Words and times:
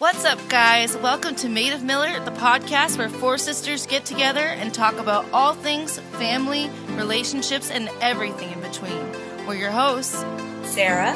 What's 0.00 0.24
up, 0.24 0.38
guys? 0.48 0.96
Welcome 0.96 1.34
to 1.34 1.50
Made 1.50 1.74
of 1.74 1.82
Miller, 1.82 2.24
the 2.24 2.30
podcast 2.30 2.96
where 2.96 3.10
four 3.10 3.36
sisters 3.36 3.84
get 3.84 4.06
together 4.06 4.40
and 4.40 4.72
talk 4.72 4.96
about 4.96 5.26
all 5.30 5.52
things 5.52 5.98
family, 6.12 6.70
relationships, 6.92 7.70
and 7.70 7.90
everything 8.00 8.50
in 8.50 8.60
between. 8.62 8.98
We're 9.46 9.56
your 9.56 9.70
hosts, 9.70 10.24
Sarah, 10.62 11.14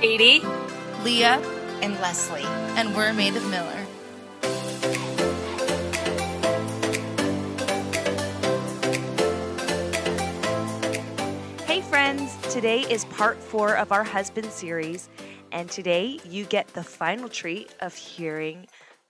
Katie, 0.00 0.46
Leah, 1.02 1.40
and 1.82 1.94
Leslie. 2.00 2.44
and 2.44 2.94
we're 2.94 3.12
Made 3.12 3.34
of 3.34 3.50
Miller. 3.50 3.84
Hey, 11.66 11.80
friends! 11.80 12.36
Today 12.54 12.82
is 12.82 13.06
part 13.06 13.38
four 13.42 13.74
of 13.76 13.90
our 13.90 14.04
husband 14.04 14.52
series, 14.52 15.08
and 15.52 15.70
today 15.70 16.18
you 16.24 16.44
get 16.44 16.68
the 16.68 16.82
final 16.82 17.28
treat 17.28 17.74
of 17.80 17.94
hearing 17.94 18.66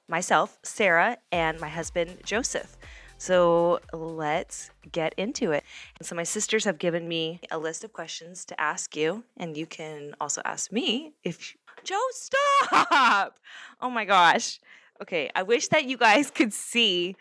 myself, 0.08 0.58
Sarah, 0.62 1.18
and 1.32 1.60
my 1.60 1.68
husband, 1.68 2.18
Joseph. 2.24 2.76
So 3.18 3.80
let's 3.92 4.70
get 4.90 5.14
into 5.18 5.52
it. 5.52 5.64
And 5.98 6.06
so, 6.06 6.14
my 6.14 6.22
sisters 6.22 6.64
have 6.64 6.78
given 6.78 7.06
me 7.06 7.40
a 7.50 7.58
list 7.58 7.84
of 7.84 7.92
questions 7.92 8.44
to 8.46 8.58
ask 8.60 8.96
you, 8.96 9.24
and 9.36 9.56
you 9.56 9.66
can 9.66 10.14
also 10.20 10.40
ask 10.44 10.72
me 10.72 11.12
if. 11.22 11.54
Joe, 11.84 12.00
stop! 12.10 13.38
Oh 13.80 13.90
my 13.90 14.04
gosh. 14.04 14.60
Okay, 15.02 15.30
I 15.34 15.42
wish 15.42 15.68
that 15.68 15.84
you 15.84 15.96
guys 15.96 16.30
could 16.34 16.52
see 16.52 17.16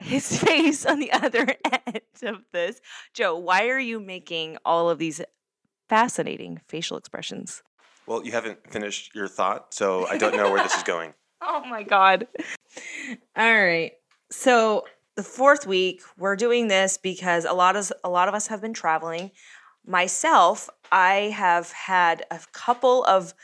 his 0.00 0.38
face 0.42 0.86
on 0.86 0.98
the 0.98 1.12
other 1.12 1.46
end 1.64 2.02
of 2.22 2.44
this. 2.52 2.80
Joe, 3.14 3.36
why 3.36 3.68
are 3.68 3.78
you 3.78 4.00
making 4.00 4.58
all 4.64 4.90
of 4.90 4.98
these 4.98 5.20
fascinating 5.88 6.60
facial 6.68 6.96
expressions? 6.96 7.62
Well, 8.08 8.24
you 8.24 8.32
haven't 8.32 8.70
finished 8.72 9.14
your 9.14 9.28
thought, 9.28 9.74
so 9.74 10.06
I 10.06 10.16
don't 10.16 10.34
know 10.34 10.50
where 10.50 10.62
this 10.62 10.74
is 10.74 10.82
going. 10.82 11.14
Oh 11.40 11.64
my 11.64 11.84
god. 11.84 12.26
All 13.36 13.62
right. 13.62 13.92
So, 14.28 14.84
the 15.14 15.22
fourth 15.22 15.68
week, 15.68 16.02
we're 16.18 16.34
doing 16.34 16.66
this 16.66 16.98
because 16.98 17.44
a 17.44 17.52
lot 17.52 17.76
of 17.76 17.92
a 18.02 18.10
lot 18.10 18.26
of 18.26 18.34
us 18.34 18.48
have 18.48 18.60
been 18.60 18.74
traveling. 18.74 19.30
Myself, 19.86 20.68
I 20.90 21.32
have 21.36 21.70
had 21.70 22.26
a 22.32 22.40
couple 22.52 23.04
of 23.04 23.34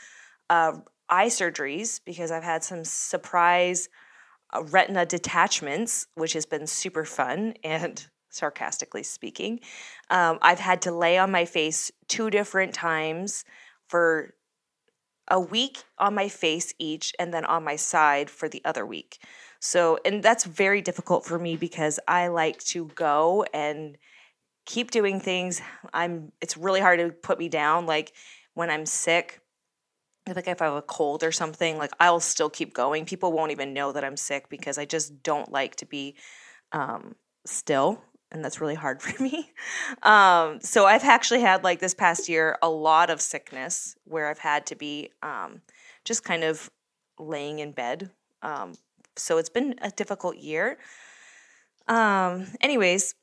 uh, 0.49 0.73
eye 1.07 1.27
surgeries 1.27 2.01
because 2.05 2.31
I've 2.31 2.43
had 2.43 2.65
some 2.65 2.83
surprise 2.83 3.87
uh, 4.53 4.63
retina 4.63 5.05
detachments, 5.05 6.07
which 6.15 6.33
has 6.33 6.45
been 6.45 6.67
super 6.67 7.05
fun 7.05 7.53
and 7.63 8.05
sarcastically 8.29 9.03
speaking. 9.03 9.61
Um, 10.09 10.37
I've 10.41 10.59
had 10.59 10.81
to 10.81 10.91
lay 10.91 11.17
on 11.17 11.31
my 11.31 11.45
face 11.45 11.91
two 12.09 12.29
different 12.29 12.73
times 12.73 13.45
for 13.87 14.34
a 15.27 15.39
week 15.39 15.83
on 15.97 16.13
my 16.13 16.29
face 16.29 16.73
each 16.77 17.13
and 17.17 17.33
then 17.33 17.45
on 17.45 17.63
my 17.63 17.75
side 17.75 18.29
for 18.29 18.47
the 18.47 18.61
other 18.63 18.85
week. 18.85 19.19
So, 19.59 19.97
and 20.05 20.21
that's 20.21 20.43
very 20.43 20.81
difficult 20.81 21.25
for 21.25 21.39
me 21.39 21.55
because 21.55 21.99
I 22.07 22.27
like 22.27 22.59
to 22.65 22.85
go 22.95 23.45
and 23.53 23.97
keep 24.65 24.91
doing 24.91 25.19
things. 25.19 25.61
I'm 25.93 26.31
it's 26.41 26.57
really 26.57 26.81
hard 26.81 26.99
to 26.99 27.09
put 27.09 27.39
me 27.39 27.49
down 27.49 27.85
like 27.85 28.13
when 28.53 28.69
I'm 28.69 28.85
sick. 28.85 29.41
Like 30.27 30.47
if 30.47 30.61
I 30.61 30.65
have 30.65 30.75
a 30.75 30.81
cold 30.81 31.23
or 31.23 31.31
something, 31.31 31.77
like 31.77 31.91
I'll 31.99 32.19
still 32.19 32.49
keep 32.49 32.73
going. 32.73 33.05
People 33.05 33.31
won't 33.31 33.51
even 33.51 33.73
know 33.73 33.91
that 33.91 34.03
I'm 34.03 34.17
sick 34.17 34.49
because 34.49 34.77
I 34.77 34.85
just 34.85 35.21
don't 35.21 35.51
like 35.51 35.75
to 35.77 35.85
be 35.85 36.15
um, 36.71 37.15
still 37.45 38.01
and 38.35 38.43
that's 38.43 38.61
really 38.61 38.75
hard 38.75 39.01
for 39.01 39.21
me. 39.23 39.49
Um, 40.03 40.59
so 40.61 40.85
I've 40.85 41.03
actually 41.03 41.41
had 41.41 41.63
like 41.63 41.79
this 41.79 41.93
past 41.93 42.29
year 42.29 42.57
a 42.61 42.69
lot 42.69 43.09
of 43.09 43.21
sickness 43.21 43.95
where 44.03 44.29
I've 44.29 44.39
had 44.39 44.65
to 44.67 44.75
be 44.75 45.09
um, 45.23 45.61
just 46.03 46.23
kind 46.23 46.43
of 46.43 46.69
laying 47.17 47.59
in 47.59 47.71
bed. 47.71 48.11
Um, 48.41 48.73
so 49.15 49.37
it's 49.37 49.49
been 49.49 49.75
a 49.81 49.89
difficult 49.89 50.37
year. 50.37 50.77
Um, 51.87 52.47
anyways, 52.61 53.15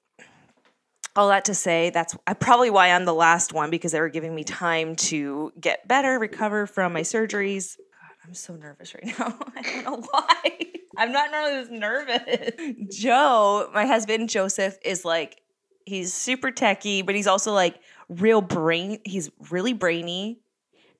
all 1.14 1.28
that 1.28 1.44
to 1.44 1.54
say, 1.54 1.90
that's 1.90 2.16
probably 2.40 2.70
why 2.70 2.90
I'm 2.90 3.04
the 3.04 3.12
last 3.12 3.52
one 3.52 3.70
because 3.70 3.92
they 3.92 4.00
were 4.00 4.08
giving 4.08 4.34
me 4.34 4.44
time 4.44 4.96
to 4.96 5.52
get 5.60 5.86
better, 5.86 6.18
recover 6.18 6.66
from 6.66 6.94
my 6.94 7.02
surgeries. 7.02 7.76
God, 7.76 8.16
I'm 8.26 8.34
so 8.34 8.56
nervous 8.56 8.94
right 8.94 9.06
now. 9.18 9.38
I 9.54 9.62
don't 9.62 9.84
know 9.84 10.06
why. 10.10 10.71
I'm 10.96 11.12
not 11.12 11.30
normally 11.30 11.62
this 11.62 11.70
nervous. 11.70 12.90
Joe, 13.00 13.70
my 13.72 13.86
husband 13.86 14.28
Joseph, 14.28 14.78
is 14.84 15.04
like 15.04 15.40
he's 15.86 16.12
super 16.12 16.50
techie, 16.50 17.04
but 17.04 17.14
he's 17.14 17.26
also 17.26 17.52
like 17.52 17.80
real 18.08 18.40
brain. 18.40 19.00
He's 19.04 19.30
really 19.50 19.72
brainy. 19.72 20.40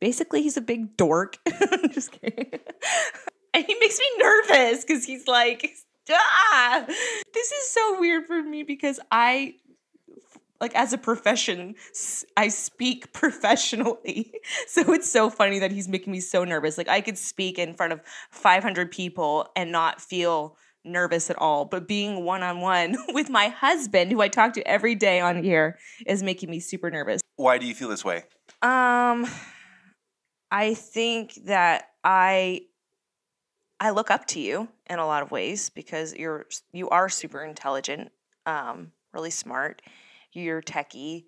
Basically, 0.01 0.43
he's 0.43 0.57
a 0.57 0.63
big 0.63 0.97
dork. 0.97 1.39
Just 1.93 2.13
kidding. 2.13 2.51
And 3.55 3.67
he 3.67 3.75
makes 3.81 3.99
me 3.99 4.07
nervous 4.17 4.83
because 4.83 5.05
he's 5.05 5.27
like, 5.27 5.71
ah. 6.11 6.85
This 7.35 7.53
is 7.53 7.69
so 7.69 8.01
weird 8.01 8.25
for 8.27 8.43
me 8.43 8.63
because 8.63 8.99
I 9.11 9.57
like 10.63 10.75
as 10.75 10.95
a 10.95 10.99
profession 10.99 11.75
i 12.39 12.49
speak 12.49 13.13
professionally. 13.23 14.33
So 14.69 14.93
it's 14.95 15.11
so 15.11 15.29
funny 15.29 15.59
that 15.59 15.73
he's 15.73 15.89
making 15.89 16.13
me 16.13 16.21
so 16.21 16.45
nervous. 16.45 16.79
Like 16.79 16.89
i 16.89 17.03
could 17.03 17.19
speak 17.19 17.59
in 17.59 17.75
front 17.75 17.93
of 17.93 18.01
500 18.31 18.91
people 18.91 19.49
and 19.55 19.71
not 19.71 20.01
feel 20.01 20.57
nervous 20.85 21.29
at 21.29 21.37
all. 21.39 21.65
But 21.67 21.87
being 21.87 22.25
one-on-one 22.25 22.97
with 23.11 23.29
my 23.29 23.49
husband 23.49 24.11
who 24.11 24.23
i 24.23 24.29
talk 24.29 24.55
to 24.55 24.67
every 24.67 24.95
day 24.95 25.21
on 25.21 25.43
here 25.43 25.79
is 26.07 26.23
making 26.23 26.49
me 26.49 26.61
super 26.61 26.91
nervous. 26.91 27.21
Why 27.37 27.59
do 27.59 27.67
you 27.67 27.75
feel 27.75 27.89
this 27.89 28.05
way? 28.05 28.25
um 28.63 29.27
i 30.53 30.75
think 30.75 31.35
that 31.47 31.89
i 32.05 32.61
i 33.81 33.91
look 33.91 34.11
up 34.11 34.25
to 34.27 34.39
you 34.39 34.69
in 34.89 35.01
a 35.01 35.07
lot 35.07 35.23
of 35.23 35.33
ways 35.33 35.69
because 35.71 36.15
you're 36.15 36.47
you 36.73 36.89
are 36.91 37.09
super 37.09 37.45
intelligent 37.45 38.13
um 38.47 38.93
really 39.13 39.31
smart 39.31 39.83
you're 40.33 40.63
techie 40.63 41.25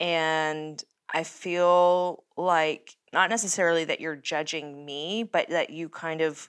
and 0.00 0.82
i 1.12 1.22
feel 1.22 2.24
like 2.36 2.96
not 3.12 3.30
necessarily 3.30 3.84
that 3.84 4.00
you're 4.00 4.16
judging 4.16 4.84
me 4.84 5.22
but 5.22 5.48
that 5.48 5.70
you 5.70 5.88
kind 5.88 6.20
of 6.20 6.48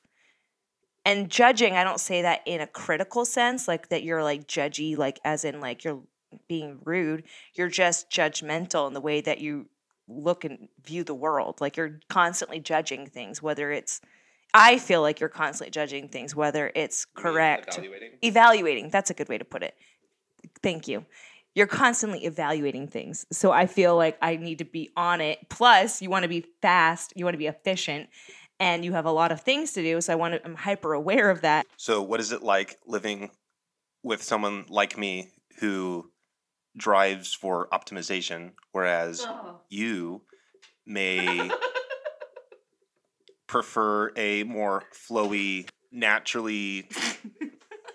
and 1.06 1.30
judging 1.30 1.74
i 1.74 1.84
don't 1.84 2.00
say 2.00 2.22
that 2.22 2.42
in 2.46 2.62
a 2.62 2.68
critical 2.68 3.26
sense 3.26 3.68
like 3.68 3.90
that 3.90 4.04
you're 4.04 4.24
like 4.24 4.48
judgy 4.48 4.98
like 4.98 5.20
as 5.24 5.44
in 5.44 5.60
like 5.60 5.84
you're 5.84 6.02
being 6.48 6.80
rude. 6.84 7.24
You're 7.54 7.70
just 7.70 8.10
judgmental 8.10 8.88
in 8.88 8.94
the 8.94 9.02
way 9.02 9.22
that 9.22 9.40
you 9.40 9.68
look 10.08 10.44
and 10.44 10.68
view 10.84 11.04
the 11.04 11.16
world. 11.16 11.62
Like 11.62 11.78
you're 11.78 12.00
constantly 12.10 12.60
judging 12.60 13.08
things 13.08 13.42
whether 13.42 13.72
it's 13.72 14.02
i 14.54 14.78
feel 14.78 15.02
like 15.02 15.20
you're 15.20 15.30
constantly 15.30 15.72
judging 15.72 16.08
things 16.08 16.36
whether 16.36 16.72
it's 16.76 17.06
correct 17.06 17.80
evaluating 18.22 18.88
that's 18.90 19.10
a 19.10 19.14
good 19.14 19.28
way 19.28 19.38
to 19.38 19.46
put 19.46 19.64
it. 19.64 19.76
Thank 20.62 20.88
you 20.88 21.06
you're 21.56 21.68
constantly 21.68 22.26
evaluating 22.26 22.88
things. 22.88 23.26
So 23.32 23.52
i 23.52 23.66
feel 23.66 23.96
like 23.96 24.18
i 24.22 24.36
need 24.36 24.60
to 24.60 24.66
be 24.66 24.90
on 24.96 25.22
it. 25.22 25.50
Plus 25.50 26.02
you 26.02 26.10
want 26.10 26.24
to 26.24 26.30
be 26.30 26.46
fast 26.62 27.14
you 27.16 27.26
want 27.26 27.34
to 27.34 27.40
be 27.40 27.48
efficient 27.48 28.10
and 28.60 28.86
you 28.86 28.94
have 28.94 29.06
a 29.06 29.12
lot 29.12 29.32
of 29.32 29.42
things 29.42 29.74
to 29.74 29.82
do 29.82 30.00
so 30.00 30.14
i 30.14 30.16
want 30.16 30.36
to 30.36 30.46
i'm 30.46 30.56
hyper 30.56 30.94
aware 30.94 31.30
of 31.30 31.42
that. 31.42 31.66
So, 31.78 32.02
what 32.02 32.20
is 32.20 32.32
it 32.32 32.44
like 32.44 32.78
living 32.86 33.32
with 34.04 34.22
someone 34.22 34.66
like 34.70 34.98
me 34.98 35.30
who 35.60 36.12
drives 36.76 37.34
for 37.34 37.68
optimization, 37.72 38.52
whereas 38.72 39.26
oh. 39.28 39.60
you 39.70 40.22
may 40.86 41.50
prefer 43.48 44.12
a 44.16 44.44
more 44.44 44.84
flowy, 44.94 45.70
naturally, 45.92 46.90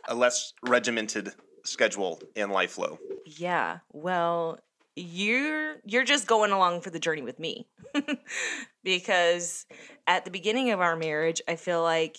a 0.08 0.14
less 0.14 0.54
regimented 0.62 1.32
schedule 1.64 2.20
and 2.36 2.50
life 2.50 2.72
flow? 2.72 2.98
Yeah 3.36 3.78
well 3.92 4.58
you're 4.98 5.76
you're 5.84 6.04
just 6.04 6.26
going 6.26 6.50
along 6.50 6.80
for 6.80 6.90
the 6.90 6.98
journey 6.98 7.22
with 7.22 7.38
me. 7.38 7.66
Because 8.84 9.66
at 10.06 10.24
the 10.24 10.30
beginning 10.30 10.70
of 10.70 10.80
our 10.80 10.96
marriage 10.96 11.42
i 11.46 11.56
feel 11.56 11.82
like 11.82 12.16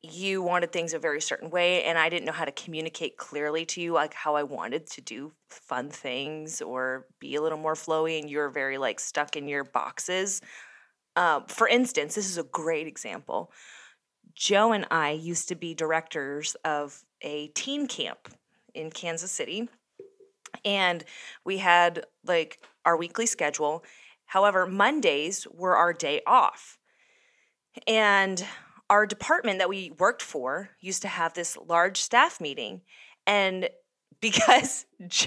you 0.00 0.40
wanted 0.40 0.72
things 0.72 0.94
a 0.94 0.98
very 0.98 1.20
certain 1.20 1.50
way 1.50 1.84
and 1.84 1.98
i 1.98 2.08
didn't 2.08 2.24
know 2.24 2.32
how 2.32 2.46
to 2.46 2.52
communicate 2.52 3.18
clearly 3.18 3.66
to 3.66 3.82
you 3.82 3.92
like 3.92 4.14
how 4.14 4.34
i 4.34 4.42
wanted 4.42 4.86
to 4.86 5.02
do 5.02 5.32
fun 5.50 5.90
things 5.90 6.62
or 6.62 7.06
be 7.20 7.34
a 7.34 7.42
little 7.42 7.58
more 7.58 7.74
flowy 7.74 8.18
and 8.18 8.30
you're 8.30 8.48
very 8.48 8.78
like 8.78 8.98
stuck 8.98 9.36
in 9.36 9.46
your 9.46 9.64
boxes. 9.64 10.40
Uh, 11.16 11.40
for 11.48 11.68
instance 11.68 12.14
this 12.14 12.30
is 12.30 12.38
a 12.38 12.44
great 12.44 12.86
example. 12.86 13.52
Joe 14.34 14.72
and 14.72 14.86
i 14.90 15.10
used 15.10 15.48
to 15.48 15.54
be 15.54 15.74
directors 15.74 16.56
of 16.64 17.02
a 17.20 17.48
teen 17.48 17.88
camp 17.88 18.28
in 18.74 18.90
kansas 18.90 19.32
city 19.32 19.68
and 20.64 21.04
we 21.44 21.58
had 21.58 22.06
like 22.24 22.60
our 22.84 22.96
weekly 22.96 23.26
schedule. 23.26 23.84
However 24.26 24.66
mondays 24.66 25.46
were 25.50 25.76
our 25.76 25.92
day 25.92 26.22
off. 26.26 26.78
And 27.86 28.44
our 28.90 29.06
department 29.06 29.58
that 29.58 29.68
we 29.68 29.92
worked 29.98 30.22
for 30.22 30.70
used 30.80 31.02
to 31.02 31.08
have 31.08 31.34
this 31.34 31.58
large 31.66 32.00
staff 32.00 32.40
meeting 32.40 32.80
and 33.26 33.68
because 34.20 34.86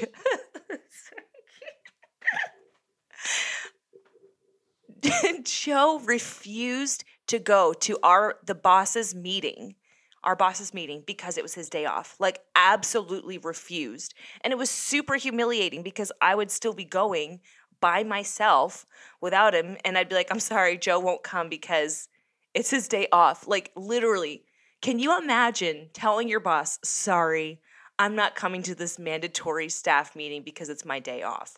Joe 5.44 6.02
refused 6.04 7.06
to 7.28 7.40
go 7.40 7.74
to 7.74 7.98
our 8.04 8.36
the 8.46 8.54
boss's 8.54 9.16
meeting 9.16 9.76
our 10.23 10.35
boss's 10.35 10.73
meeting 10.73 11.03
because 11.06 11.38
it 11.38 11.44
was 11.44 11.53
his 11.53 11.69
day 11.69 11.85
off. 11.85 12.15
Like, 12.19 12.41
absolutely 12.56 13.38
refused. 13.38 14.13
And 14.41 14.51
it 14.51 14.57
was 14.57 14.69
super 14.69 15.15
humiliating 15.15 15.81
because 15.83 16.12
I 16.21 16.35
would 16.35 16.51
still 16.51 16.73
be 16.73 16.85
going 16.85 17.41
by 17.79 18.03
myself 18.03 18.85
without 19.19 19.56
him. 19.56 19.77
And 19.83 19.97
I'd 19.97 20.09
be 20.09 20.15
like, 20.15 20.31
I'm 20.31 20.39
sorry, 20.39 20.77
Joe 20.77 21.00
won't 21.00 21.23
come 21.23 21.50
because 21.50 22.07
it's 22.53 22.69
his 22.69 22.88
day 22.88 23.07
off. 23.12 23.47
Like, 23.47 23.71
literally, 23.75 24.44
can 24.81 25.00
you 25.00 25.18
imagine 25.18 25.89
telling 25.94 26.27
your 26.27 26.39
boss, 26.39 26.79
sorry, 26.83 27.62
I'm 27.97 28.15
not 28.15 28.35
coming 28.35 28.63
to 28.63 28.75
this 28.75 28.97
mandatory 28.97 29.69
staff 29.69 30.15
meeting 30.15 30.44
because 30.44 30.69
it's 30.69 30.85
my 30.85 31.00
day 31.00 31.23
off? 31.23 31.57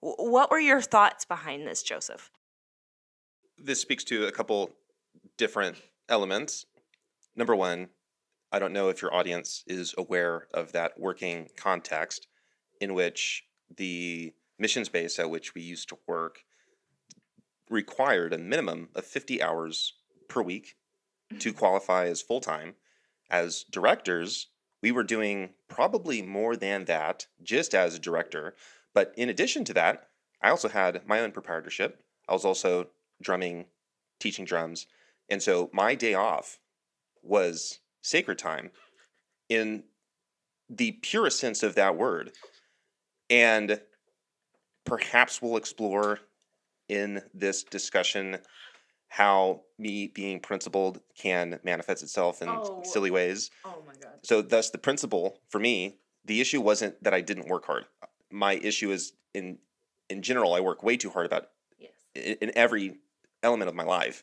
What 0.00 0.50
were 0.50 0.60
your 0.60 0.80
thoughts 0.80 1.24
behind 1.24 1.66
this, 1.66 1.82
Joseph? 1.82 2.30
This 3.58 3.80
speaks 3.80 4.04
to 4.04 4.26
a 4.26 4.32
couple 4.32 4.70
different 5.36 5.76
elements 6.08 6.66
number 7.36 7.54
one, 7.56 7.88
I 8.52 8.58
don't 8.58 8.72
know 8.72 8.88
if 8.88 9.00
your 9.00 9.14
audience 9.14 9.62
is 9.66 9.94
aware 9.96 10.48
of 10.52 10.72
that 10.72 10.98
working 10.98 11.48
context 11.56 12.26
in 12.80 12.94
which 12.94 13.44
the 13.76 14.34
missions 14.58 14.88
base 14.88 15.18
at 15.18 15.30
which 15.30 15.54
we 15.54 15.62
used 15.62 15.88
to 15.90 15.98
work 16.06 16.40
required 17.68 18.32
a 18.32 18.38
minimum 18.38 18.88
of 18.94 19.04
50 19.04 19.40
hours 19.40 19.94
per 20.28 20.42
week 20.42 20.76
to 21.38 21.50
mm-hmm. 21.50 21.58
qualify 21.58 22.06
as 22.06 22.20
full 22.20 22.40
time. 22.40 22.74
As 23.30 23.64
directors, 23.70 24.48
we 24.82 24.90
were 24.90 25.04
doing 25.04 25.50
probably 25.68 26.20
more 26.20 26.56
than 26.56 26.86
that 26.86 27.26
just 27.42 27.74
as 27.74 27.94
a 27.94 28.00
director. 28.00 28.56
But 28.92 29.14
in 29.16 29.28
addition 29.28 29.64
to 29.66 29.74
that, 29.74 30.08
I 30.42 30.50
also 30.50 30.68
had 30.68 31.06
my 31.06 31.20
own 31.20 31.30
proprietorship. 31.30 32.02
I 32.28 32.32
was 32.32 32.44
also 32.44 32.88
drumming, 33.22 33.66
teaching 34.18 34.44
drums. 34.44 34.86
And 35.28 35.40
so 35.40 35.70
my 35.72 35.94
day 35.94 36.14
off 36.14 36.58
was 37.22 37.80
sacred 38.02 38.38
time 38.38 38.70
in 39.48 39.84
the 40.68 40.92
purest 41.02 41.38
sense 41.38 41.62
of 41.62 41.74
that 41.74 41.96
word. 41.96 42.32
And 43.28 43.80
perhaps 44.84 45.40
we'll 45.42 45.56
explore 45.56 46.20
in 46.88 47.22
this 47.34 47.62
discussion 47.62 48.38
how 49.08 49.62
me 49.78 50.06
being 50.06 50.40
principled 50.40 51.00
can 51.16 51.58
manifest 51.64 52.02
itself 52.02 52.42
in 52.42 52.48
oh. 52.48 52.82
silly 52.84 53.10
ways. 53.10 53.50
Oh 53.64 53.82
my 53.86 53.92
God. 54.00 54.12
So, 54.22 54.40
thus, 54.40 54.70
the 54.70 54.78
principle 54.78 55.40
for 55.48 55.58
me, 55.58 55.98
the 56.24 56.40
issue 56.40 56.60
wasn't 56.60 57.02
that 57.02 57.12
I 57.12 57.20
didn't 57.20 57.48
work 57.48 57.66
hard. 57.66 57.86
My 58.30 58.54
issue 58.54 58.90
is 58.92 59.12
in 59.34 59.58
in 60.08 60.22
general, 60.22 60.54
I 60.54 60.60
work 60.60 60.82
way 60.82 60.96
too 60.96 61.10
hard 61.10 61.26
about 61.26 61.48
yes. 61.78 61.92
in, 62.14 62.36
in 62.40 62.52
every 62.56 62.98
element 63.42 63.68
of 63.68 63.74
my 63.74 63.84
life. 63.84 64.22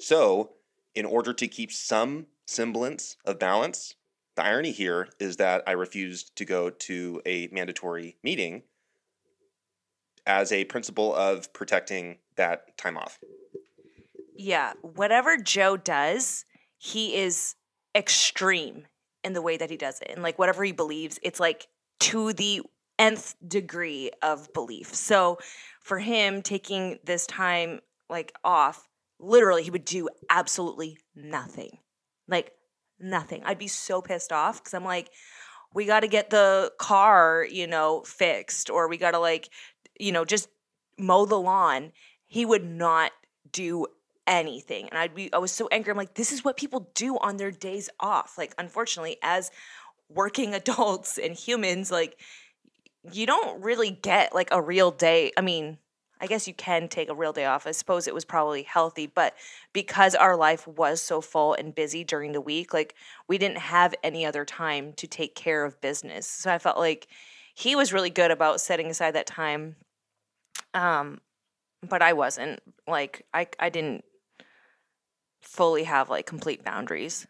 So, 0.00 0.52
in 0.98 1.06
order 1.06 1.32
to 1.32 1.46
keep 1.46 1.70
some 1.70 2.26
semblance 2.44 3.16
of 3.24 3.38
balance. 3.38 3.94
The 4.34 4.44
irony 4.44 4.72
here 4.72 5.08
is 5.20 5.36
that 5.36 5.62
I 5.64 5.72
refused 5.72 6.34
to 6.34 6.44
go 6.44 6.70
to 6.70 7.22
a 7.24 7.48
mandatory 7.52 8.16
meeting 8.24 8.64
as 10.26 10.50
a 10.50 10.64
principle 10.64 11.14
of 11.14 11.52
protecting 11.52 12.18
that 12.34 12.76
time 12.76 12.96
off. 12.96 13.20
Yeah, 14.34 14.72
whatever 14.82 15.36
Joe 15.36 15.76
does, 15.76 16.44
he 16.78 17.14
is 17.14 17.54
extreme 17.94 18.86
in 19.22 19.34
the 19.34 19.42
way 19.42 19.56
that 19.56 19.70
he 19.70 19.76
does 19.76 20.00
it. 20.00 20.10
And 20.12 20.24
like 20.24 20.36
whatever 20.36 20.64
he 20.64 20.72
believes, 20.72 21.20
it's 21.22 21.38
like 21.38 21.68
to 22.00 22.32
the 22.32 22.62
nth 22.98 23.36
degree 23.46 24.10
of 24.20 24.52
belief. 24.52 24.92
So 24.92 25.38
for 25.80 26.00
him 26.00 26.42
taking 26.42 26.98
this 27.04 27.24
time 27.24 27.82
like 28.10 28.32
off 28.42 28.88
literally 29.18 29.62
he 29.62 29.70
would 29.70 29.84
do 29.84 30.08
absolutely 30.30 30.98
nothing. 31.14 31.78
Like 32.26 32.52
nothing. 33.00 33.42
I'd 33.44 33.58
be 33.58 33.68
so 33.68 34.02
pissed 34.02 34.32
off 34.32 34.62
because 34.62 34.74
I'm 34.74 34.84
like, 34.84 35.10
we 35.74 35.84
got 35.84 36.00
to 36.00 36.08
get 36.08 36.30
the 36.30 36.72
car, 36.78 37.46
you 37.48 37.66
know, 37.66 38.02
fixed, 38.02 38.70
or 38.70 38.88
we 38.88 38.96
got 38.96 39.12
to 39.12 39.18
like, 39.18 39.50
you 39.98 40.12
know, 40.12 40.24
just 40.24 40.48
mow 40.98 41.26
the 41.26 41.38
lawn. 41.38 41.92
He 42.26 42.44
would 42.44 42.64
not 42.64 43.12
do 43.52 43.86
anything. 44.26 44.88
And 44.88 44.98
I'd 44.98 45.14
be, 45.14 45.32
I 45.32 45.38
was 45.38 45.52
so 45.52 45.68
angry. 45.70 45.90
I'm 45.90 45.96
like, 45.96 46.14
this 46.14 46.32
is 46.32 46.44
what 46.44 46.56
people 46.56 46.90
do 46.94 47.16
on 47.18 47.36
their 47.36 47.50
days 47.50 47.88
off. 48.00 48.36
Like, 48.38 48.54
unfortunately, 48.58 49.16
as 49.22 49.50
working 50.08 50.54
adults 50.54 51.18
and 51.18 51.34
humans, 51.34 51.90
like, 51.90 52.18
you 53.12 53.26
don't 53.26 53.62
really 53.62 53.90
get 53.90 54.34
like 54.34 54.48
a 54.50 54.60
real 54.60 54.90
day. 54.90 55.32
I 55.36 55.40
mean, 55.40 55.78
I 56.20 56.26
guess 56.26 56.48
you 56.48 56.54
can 56.54 56.88
take 56.88 57.08
a 57.08 57.14
real 57.14 57.32
day 57.32 57.44
off. 57.44 57.66
I 57.66 57.72
suppose 57.72 58.06
it 58.06 58.14
was 58.14 58.24
probably 58.24 58.62
healthy, 58.62 59.06
but 59.06 59.34
because 59.72 60.14
our 60.14 60.36
life 60.36 60.66
was 60.66 61.00
so 61.00 61.20
full 61.20 61.54
and 61.54 61.74
busy 61.74 62.04
during 62.04 62.32
the 62.32 62.40
week, 62.40 62.74
like 62.74 62.94
we 63.28 63.38
didn't 63.38 63.58
have 63.58 63.94
any 64.02 64.26
other 64.26 64.44
time 64.44 64.92
to 64.94 65.06
take 65.06 65.34
care 65.34 65.64
of 65.64 65.80
business. 65.80 66.26
So 66.26 66.52
I 66.52 66.58
felt 66.58 66.78
like 66.78 67.08
he 67.54 67.76
was 67.76 67.92
really 67.92 68.10
good 68.10 68.30
about 68.30 68.60
setting 68.60 68.88
aside 68.88 69.14
that 69.14 69.26
time. 69.26 69.76
Um 70.74 71.20
but 71.88 72.02
I 72.02 72.12
wasn't. 72.12 72.60
Like 72.86 73.24
I 73.32 73.46
I 73.58 73.68
didn't 73.68 74.04
fully 75.40 75.84
have 75.84 76.10
like 76.10 76.26
complete 76.26 76.64
boundaries. 76.64 77.26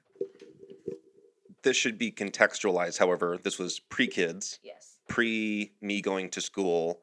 This 1.62 1.76
should 1.76 1.98
be 1.98 2.10
contextualized, 2.10 2.98
however, 2.98 3.36
this 3.42 3.58
was 3.58 3.80
pre-kids. 3.80 4.60
Yes. 4.62 4.98
Pre 5.08 5.72
me 5.80 6.00
going 6.00 6.30
to 6.30 6.40
school, 6.40 7.00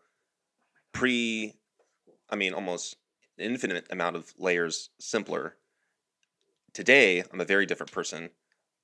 pre 0.94 1.54
I 2.36 2.38
mean, 2.38 2.54
almost 2.54 2.98
an 3.38 3.46
infinite 3.46 3.88
amount 3.90 4.18
of 4.18 4.34
layers 4.38 4.90
simpler. 5.00 5.56
Today, 6.74 7.24
I'm 7.32 7.40
a 7.40 7.46
very 7.46 7.66
different 7.66 7.94
person. 7.94 8.30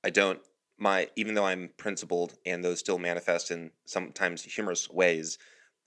I 0.02 0.08
don't 0.08 0.40
my 0.78 1.10
even 1.16 1.34
though 1.34 1.44
I'm 1.44 1.68
principled 1.76 2.32
and 2.46 2.64
those 2.64 2.78
still 2.78 2.98
manifest 2.98 3.50
in 3.50 3.70
sometimes 3.84 4.42
humorous 4.42 4.88
ways, 4.88 5.36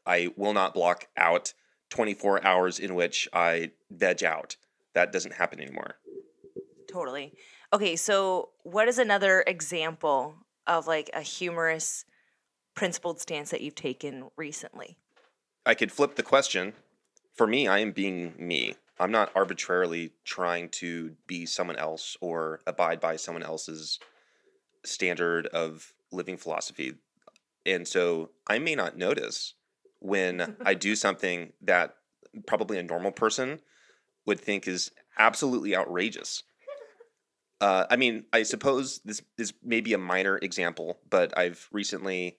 I 0.06 0.32
will 0.38 0.54
not 0.54 0.76
block 0.76 1.08
out 1.18 1.54
24 1.90 2.46
hours 2.46 2.78
in 2.78 2.94
which 2.94 3.28
I 3.34 3.72
veg 3.90 4.24
out. 4.24 4.58
That 4.94 5.12
doesn't 5.12 5.34
happen 5.34 5.60
anymore. 5.60 5.96
Totally. 6.88 7.34
Okay, 7.74 7.96
so 7.96 8.50
what 8.62 8.88
is 8.88 9.00
another 9.00 9.44
example 9.48 10.36
of 10.68 10.86
like 10.86 11.10
a 11.16 11.22
humorous 11.22 12.06
principled 12.76 13.20
stance 13.20 13.50
that 13.50 13.62
you've 13.62 13.74
taken 13.74 14.30
recently? 14.38 15.00
I 15.66 15.74
could 15.74 15.92
flip 15.92 16.14
the 16.14 16.22
question 16.22 16.74
for 17.36 17.48
me, 17.48 17.68
I 17.68 17.80
am 17.80 17.92
being 17.92 18.34
me. 18.38 18.76
I'm 19.00 19.12
not 19.12 19.32
arbitrarily 19.36 20.14
trying 20.24 20.70
to 20.70 21.16
be 21.28 21.46
someone 21.46 21.76
else 21.76 22.16
or 22.22 22.62
abide 22.66 23.00
by 23.02 23.18
someone 23.18 23.44
else's 23.44 24.00
standard 24.86 25.48
of 25.48 25.94
living 26.12 26.38
philosophy. 26.38 26.96
And 27.66 27.88
so 27.88 28.30
I 28.48 28.60
may 28.60 28.76
not 28.76 28.98
notice 28.98 29.54
when 30.00 30.56
I 30.64 30.74
do 30.76 30.96
something 30.96 31.52
that 31.62 31.96
probably 32.48 32.78
a 32.78 32.84
normal 32.84 33.12
person 33.12 33.60
would 34.26 34.40
think 34.40 34.68
is 34.68 34.92
absolutely 35.18 35.76
outrageous. 35.76 36.44
Uh, 37.60 37.86
I 37.90 37.96
mean, 37.96 38.26
I 38.34 38.44
suppose 38.44 39.00
this 39.06 39.22
is 39.38 39.54
maybe 39.64 39.94
a 39.94 39.98
minor 39.98 40.38
example, 40.38 41.00
but 41.10 41.38
I've 41.38 41.68
recently 41.72 42.38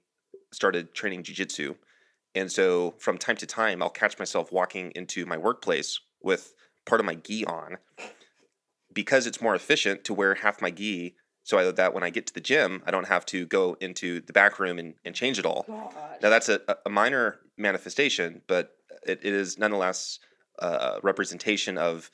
started 0.52 0.94
training 0.94 1.22
jujitsu. 1.22 1.76
And 2.36 2.52
so 2.52 2.94
from 2.98 3.16
time 3.16 3.36
to 3.36 3.46
time, 3.46 3.82
I'll 3.82 3.88
catch 3.88 4.18
myself 4.18 4.52
walking 4.52 4.92
into 4.94 5.24
my 5.24 5.38
workplace 5.38 5.98
with 6.22 6.52
part 6.84 7.00
of 7.00 7.06
my 7.06 7.14
gi 7.14 7.46
on 7.46 7.78
because 8.92 9.26
it's 9.26 9.40
more 9.40 9.54
efficient 9.54 10.04
to 10.04 10.14
wear 10.14 10.34
half 10.34 10.60
my 10.60 10.70
gi 10.70 11.16
so 11.44 11.72
that 11.72 11.94
when 11.94 12.02
I 12.02 12.10
get 12.10 12.26
to 12.26 12.34
the 12.34 12.40
gym, 12.40 12.82
I 12.86 12.90
don't 12.90 13.06
have 13.06 13.24
to 13.26 13.46
go 13.46 13.76
into 13.80 14.20
the 14.20 14.32
back 14.32 14.58
room 14.58 14.78
and, 14.78 14.94
and 15.04 15.14
change 15.14 15.38
it 15.38 15.46
all. 15.46 15.64
Gosh. 15.66 15.92
Now, 16.20 16.28
that's 16.28 16.48
a, 16.48 16.60
a 16.84 16.90
minor 16.90 17.38
manifestation, 17.56 18.42
but 18.48 18.76
it, 19.06 19.20
it 19.22 19.32
is 19.32 19.56
nonetheless 19.56 20.18
a 20.58 20.98
representation 21.02 21.78
of 21.78 22.10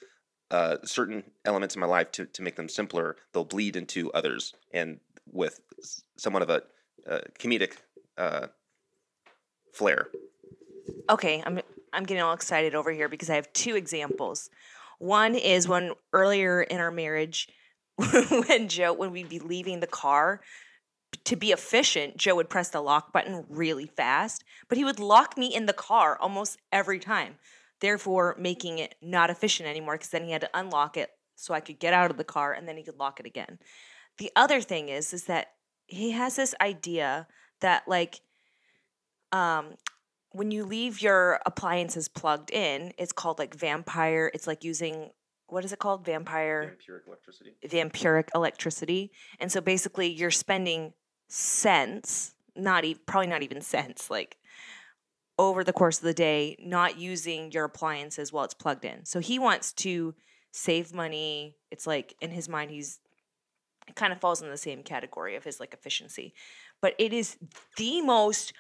uh, 0.51 0.77
certain 0.85 1.25
elements 1.45 1.75
in 1.75 1.81
my 1.81 1.87
life 1.87 2.13
to, 2.13 2.27
to 2.27 2.43
make 2.43 2.57
them 2.57 2.69
simpler. 2.69 3.17
They'll 3.33 3.45
bleed 3.45 3.75
into 3.75 4.13
others 4.13 4.55
and 4.73 5.01
with 5.33 5.61
somewhat 6.17 6.43
of 6.43 6.51
a, 6.51 6.63
a 7.07 7.23
comedic 7.39 7.79
uh, 8.19 8.49
flair. 9.73 10.09
Okay, 11.09 11.43
I'm 11.45 11.61
I'm 11.93 12.05
getting 12.05 12.23
all 12.23 12.33
excited 12.33 12.75
over 12.75 12.91
here 12.91 13.09
because 13.09 13.29
I 13.29 13.35
have 13.35 13.53
two 13.53 13.77
examples. 13.77 14.51
One 14.99 15.35
is 15.35 15.69
when 15.69 15.93
earlier 16.13 16.63
in 16.63 16.79
our 16.79 16.91
marriage, 16.91 17.49
when 18.47 18.69
Joe, 18.69 18.93
when 18.93 19.11
we'd 19.11 19.29
be 19.29 19.39
leaving 19.39 19.81
the 19.81 19.87
car, 19.87 20.41
to 21.25 21.37
be 21.37 21.53
efficient, 21.53 22.17
Joe 22.17 22.37
would 22.37 22.49
press 22.49 22.71
the 22.71 22.81
lock 22.81 23.13
button 23.13 23.45
really 23.49 23.87
fast, 23.87 24.45
but 24.69 24.79
he 24.79 24.85
would 24.85 24.99
lock 24.99 25.37
me 25.37 25.55
in 25.55 25.67
the 25.67 25.73
car 25.73 26.17
almost 26.19 26.59
every 26.73 26.99
time, 26.99 27.37
therefore 27.81 28.37
making 28.39 28.79
it 28.79 28.95
not 29.03 29.29
efficient 29.29 29.69
anymore 29.69 29.95
because 29.95 30.09
then 30.09 30.25
he 30.25 30.33
had 30.33 30.41
to 30.41 30.51
unlock 30.55 30.97
it 30.97 31.11
so 31.37 31.53
I 31.53 31.61
could 31.61 31.79
get 31.79 31.93
out 31.93 32.11
of 32.11 32.17
the 32.17 32.25
car 32.25 32.53
and 32.53 32.67
then 32.67 32.77
he 32.77 32.83
could 32.83 32.99
lock 32.99 33.21
it 33.21 33.27
again. 33.27 33.59
The 34.19 34.31
other 34.37 34.61
thing 34.61 34.89
is 34.89 35.13
is 35.13 35.25
that 35.25 35.49
he 35.87 36.13
has 36.13 36.37
this 36.37 36.55
idea 36.61 37.27
that 37.61 37.87
like 37.87 38.21
um, 39.33 39.75
when 40.31 40.51
you 40.51 40.65
leave 40.65 41.03
your 41.03 41.41
appliances 41.47 42.09
plugged 42.09 42.51
in, 42.51 42.93
it's 42.99 43.13
called 43.13 43.39
like 43.39 43.55
vampire. 43.55 44.31
It's 44.35 44.47
like 44.47 44.65
using 44.65 45.11
what 45.53 45.67
is 45.67 45.73
it 45.73 45.79
called? 45.79 46.07
Vampire 46.07 46.79
Vampiric 46.79 47.07
electricity. 47.07 47.51
vampiric 47.67 48.29
electricity. 48.35 49.13
And 49.39 49.53
so 49.53 49.61
basically 49.61 50.09
you're 50.09 50.31
spending 50.31 50.95
cents, 51.29 52.35
not 52.57 52.85
even 52.85 53.03
probably 53.07 53.27
not 53.27 53.43
even 53.43 53.61
cents, 53.61 54.09
like 54.09 54.39
over 55.39 55.63
the 55.63 55.73
course 55.73 55.99
of 55.99 56.05
the 56.05 56.15
day, 56.15 56.57
not 56.59 56.99
using 56.99 57.53
your 57.53 57.65
appliances 57.65 58.33
while 58.33 58.45
it's 58.45 58.55
plugged 58.55 58.87
in. 58.87 59.05
So 59.05 59.21
he 59.21 59.39
wants 59.39 59.73
to 59.75 60.15
save 60.53 60.95
money. 60.95 61.57
It's 61.71 61.87
like 61.87 62.15
in 62.23 62.31
his 62.31 62.49
mind 62.49 62.71
he's 62.71 63.01
it 63.89 63.97
kind 63.97 64.13
of 64.13 64.21
falls 64.21 64.41
in 64.41 64.49
the 64.49 64.57
same 64.57 64.83
category 64.83 65.37
of 65.37 65.45
his 65.45 65.61
like 65.61 65.75
efficiency. 65.75 66.33
But 66.81 66.95
it 66.99 67.13
is 67.13 67.37
the 67.77 68.01
most 68.01 68.55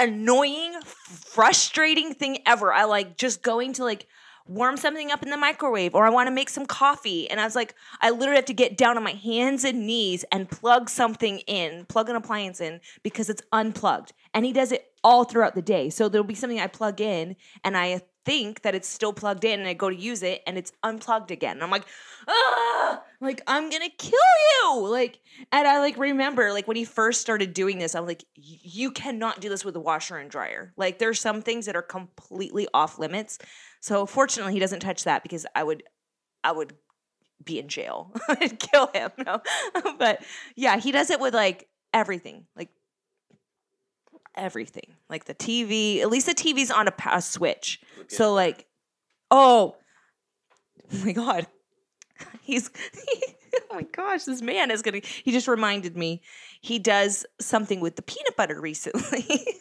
annoying, 0.00 0.80
frustrating 0.82 2.14
thing 2.14 2.38
ever. 2.46 2.72
I 2.72 2.84
like 2.84 3.16
just 3.16 3.42
going 3.42 3.74
to 3.74 3.84
like 3.84 4.06
warm 4.46 4.76
something 4.76 5.12
up 5.12 5.22
in 5.22 5.30
the 5.30 5.36
microwave 5.36 5.94
or 5.94 6.04
I 6.04 6.10
want 6.10 6.26
to 6.26 6.32
make 6.32 6.48
some 6.48 6.66
coffee. 6.66 7.30
And 7.30 7.40
I 7.40 7.44
was 7.44 7.54
like, 7.54 7.74
I 8.00 8.10
literally 8.10 8.36
have 8.36 8.46
to 8.46 8.54
get 8.54 8.76
down 8.76 8.96
on 8.96 9.04
my 9.04 9.12
hands 9.12 9.64
and 9.64 9.86
knees 9.86 10.24
and 10.32 10.50
plug 10.50 10.90
something 10.90 11.38
in, 11.40 11.86
plug 11.86 12.08
an 12.08 12.16
appliance 12.16 12.60
in 12.60 12.80
because 13.02 13.30
it's 13.30 13.42
unplugged. 13.52 14.12
And 14.34 14.44
he 14.44 14.52
does 14.52 14.72
it 14.72 14.92
all 15.04 15.24
throughout 15.24 15.54
the 15.54 15.62
day. 15.62 15.88
So 15.88 16.08
there'll 16.08 16.26
be 16.26 16.34
something 16.34 16.58
I 16.58 16.66
plug 16.66 17.00
in 17.00 17.36
and 17.62 17.76
I 17.76 18.02
think 18.24 18.62
that 18.62 18.74
it's 18.74 18.88
still 18.88 19.12
plugged 19.12 19.44
in 19.44 19.60
and 19.60 19.68
I 19.68 19.74
go 19.74 19.90
to 19.90 19.96
use 19.96 20.22
it 20.22 20.42
and 20.46 20.58
it's 20.58 20.72
unplugged 20.82 21.30
again. 21.30 21.56
And 21.56 21.62
I'm 21.62 21.70
like, 21.70 21.86
ah, 22.28 23.02
like 23.20 23.42
I'm 23.46 23.70
gonna 23.70 23.90
kill 23.98 24.12
you. 24.12 24.88
Like, 24.88 25.20
and 25.52 25.66
I 25.66 25.78
like 25.78 25.96
remember 25.98 26.52
like 26.52 26.68
when 26.68 26.76
he 26.76 26.84
first 26.84 27.20
started 27.20 27.54
doing 27.54 27.78
this, 27.78 27.94
I'm 27.94 28.06
like, 28.06 28.24
you 28.34 28.90
cannot 28.90 29.40
do 29.40 29.48
this 29.48 29.64
with 29.64 29.76
a 29.76 29.80
washer 29.80 30.16
and 30.16 30.30
dryer. 30.30 30.72
Like 30.76 30.98
there's 30.98 31.20
some 31.20 31.42
things 31.42 31.66
that 31.66 31.76
are 31.76 31.82
completely 31.82 32.68
off 32.74 32.98
limits. 32.98 33.38
So 33.80 34.06
fortunately, 34.06 34.52
he 34.52 34.60
doesn't 34.60 34.80
touch 34.80 35.04
that 35.04 35.22
because 35.22 35.46
I 35.54 35.62
would, 35.62 35.82
I 36.44 36.52
would 36.52 36.74
be 37.44 37.58
in 37.58 37.68
jail. 37.68 38.12
I'd 38.28 38.58
kill 38.58 38.90
him. 38.94 39.10
No, 39.24 39.40
but 39.98 40.22
yeah, 40.56 40.78
he 40.78 40.92
does 40.92 41.10
it 41.10 41.20
with 41.20 41.34
like 41.34 41.68
everything, 41.92 42.46
like 42.56 42.68
everything, 44.36 44.94
like 45.08 45.24
the 45.24 45.34
TV. 45.34 46.00
At 46.00 46.10
least 46.10 46.26
the 46.26 46.34
TV's 46.34 46.70
on 46.70 46.88
a, 46.88 46.94
a 47.10 47.22
switch. 47.22 47.80
So 48.10 48.32
like, 48.34 48.66
oh, 49.30 49.76
oh 50.92 50.96
my 51.04 51.12
god, 51.12 51.46
he's. 52.42 52.70
oh 53.70 53.74
my 53.74 53.82
gosh, 53.82 54.24
this 54.24 54.42
man 54.42 54.70
is 54.70 54.82
gonna. 54.82 55.00
He 55.02 55.32
just 55.32 55.48
reminded 55.48 55.96
me. 55.96 56.22
He 56.60 56.78
does 56.78 57.24
something 57.40 57.80
with 57.80 57.96
the 57.96 58.02
peanut 58.02 58.36
butter 58.36 58.60
recently. 58.60 59.26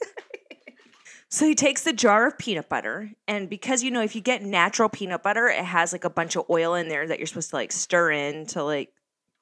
So 1.32 1.46
he 1.46 1.54
takes 1.54 1.84
the 1.84 1.94
jar 1.94 2.26
of 2.26 2.40
peanut 2.40 2.70
butter, 2.70 3.12
and 3.28 3.48
because 3.48 3.84
you 3.84 3.92
know, 3.92 4.02
if 4.02 4.16
you 4.16 4.22
get 4.22 4.42
natural 4.42 4.90
peanut 4.90 5.22
butter, 5.22 5.48
it 5.48 5.64
has 5.64 5.92
like 5.94 6.04
a 6.04 6.10
bunch 6.10 6.36
of 6.36 6.46
oil 6.50 6.74
in 6.74 6.90
there 6.90 7.08
that 7.08 7.20
you're 7.20 7.28
supposed 7.28 7.52
to 7.52 7.56
like 7.56 7.72
stir 7.72 8.10
in 8.12 8.48
to 8.48 8.64
like 8.64 8.92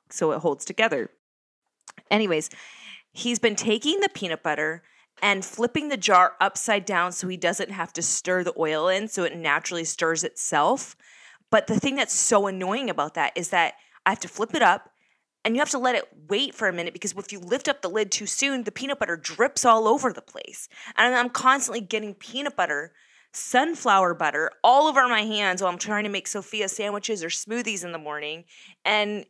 so 0.10 0.34
it 0.34 0.40
holds 0.40 0.66
together. 0.66 1.10
Anyways, 2.12 2.50
he's 3.14 3.40
been 3.40 3.56
taking 3.56 4.02
the 4.02 4.10
peanut 4.10 4.44
butter 4.44 4.84
and 5.22 5.44
flipping 5.44 5.90
the 5.90 5.98
jar 5.98 6.34
upside 6.40 6.86
down 6.86 7.12
so 7.12 7.28
he 7.28 7.38
doesn't 7.38 7.72
have 7.72 7.92
to 7.94 8.02
stir 8.02 8.44
the 8.44 8.54
oil 8.58 8.88
in 8.88 9.08
so 9.08 9.24
it 9.24 9.36
naturally 9.36 9.84
stirs 9.84 10.24
itself. 10.24 10.96
But 11.50 11.68
the 11.68 11.80
thing 11.80 11.96
that's 11.96 12.14
so 12.14 12.48
annoying 12.48 12.90
about 12.90 13.14
that 13.16 13.34
is 13.36 13.50
that 13.50 13.76
I 14.06 14.12
have 14.12 14.20
to 14.22 14.28
flip 14.28 14.54
it 14.54 14.62
up 14.62 14.92
and 15.44 15.56
you 15.56 15.62
have 15.62 15.70
to 15.70 15.78
let 15.78 15.96
it 15.96 16.10
wait 16.28 16.54
for 16.54 16.68
a 16.68 16.74
minute 16.74 16.94
because 16.94 17.14
if 17.14 17.32
you 17.32 17.40
lift 17.40 17.70
up 17.70 17.82
the 17.82 17.90
lid 17.90 18.12
too 18.12 18.26
soon, 18.26 18.64
the 18.64 18.72
peanut 18.72 19.00
butter 19.00 19.16
drips 19.16 19.64
all 19.64 19.88
over 19.88 20.12
the 20.12 20.22
place. 20.22 20.68
And 20.98 21.16
I'm 21.16 21.30
constantly 21.30 21.80
getting 21.80 22.14
peanut 22.16 22.58
butter, 22.58 22.92
sunflower 23.32 24.16
butter 24.16 24.52
all 24.64 24.88
over 24.88 25.08
my 25.08 25.22
hands 25.22 25.62
while 25.62 25.72
I'm 25.72 25.78
trying 25.78 26.04
to 26.04 26.10
make 26.10 26.28
Sophia 26.28 26.68
sandwiches 26.68 27.24
or 27.24 27.30
smoothies 27.30 27.86
in 27.86 27.94
the 27.94 27.98
morning. 27.98 28.44
And 28.84 29.26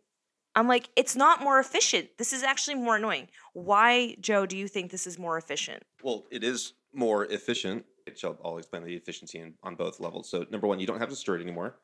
I'm 0.55 0.67
like, 0.67 0.89
it's 0.95 1.15
not 1.15 1.43
more 1.43 1.59
efficient. 1.59 2.09
This 2.17 2.33
is 2.33 2.41
actually 2.41 2.75
more 2.75 2.95
annoying. 2.95 3.27
Why, 3.57 4.15
Joe, 4.21 4.45
do 4.45 4.55
you 4.55 4.67
think 4.67 4.91
this 4.91 5.07
is 5.07 5.17
more 5.17 5.35
efficient? 5.35 5.81
Well, 6.03 6.27
it 6.29 6.43
is 6.43 6.73
more 6.93 7.25
efficient. 7.25 7.85
Which 8.05 8.23
I'll, 8.23 8.37
I'll 8.45 8.59
explain 8.59 8.83
the 8.83 8.93
efficiency 8.93 9.39
in, 9.39 9.55
on 9.63 9.73
both 9.73 9.99
levels. 9.99 10.29
So, 10.29 10.45
number 10.51 10.67
one, 10.67 10.79
you 10.79 10.85
don't 10.85 10.99
have 10.99 11.09
to 11.09 11.15
stir 11.15 11.37
it 11.37 11.41
anymore. 11.41 11.79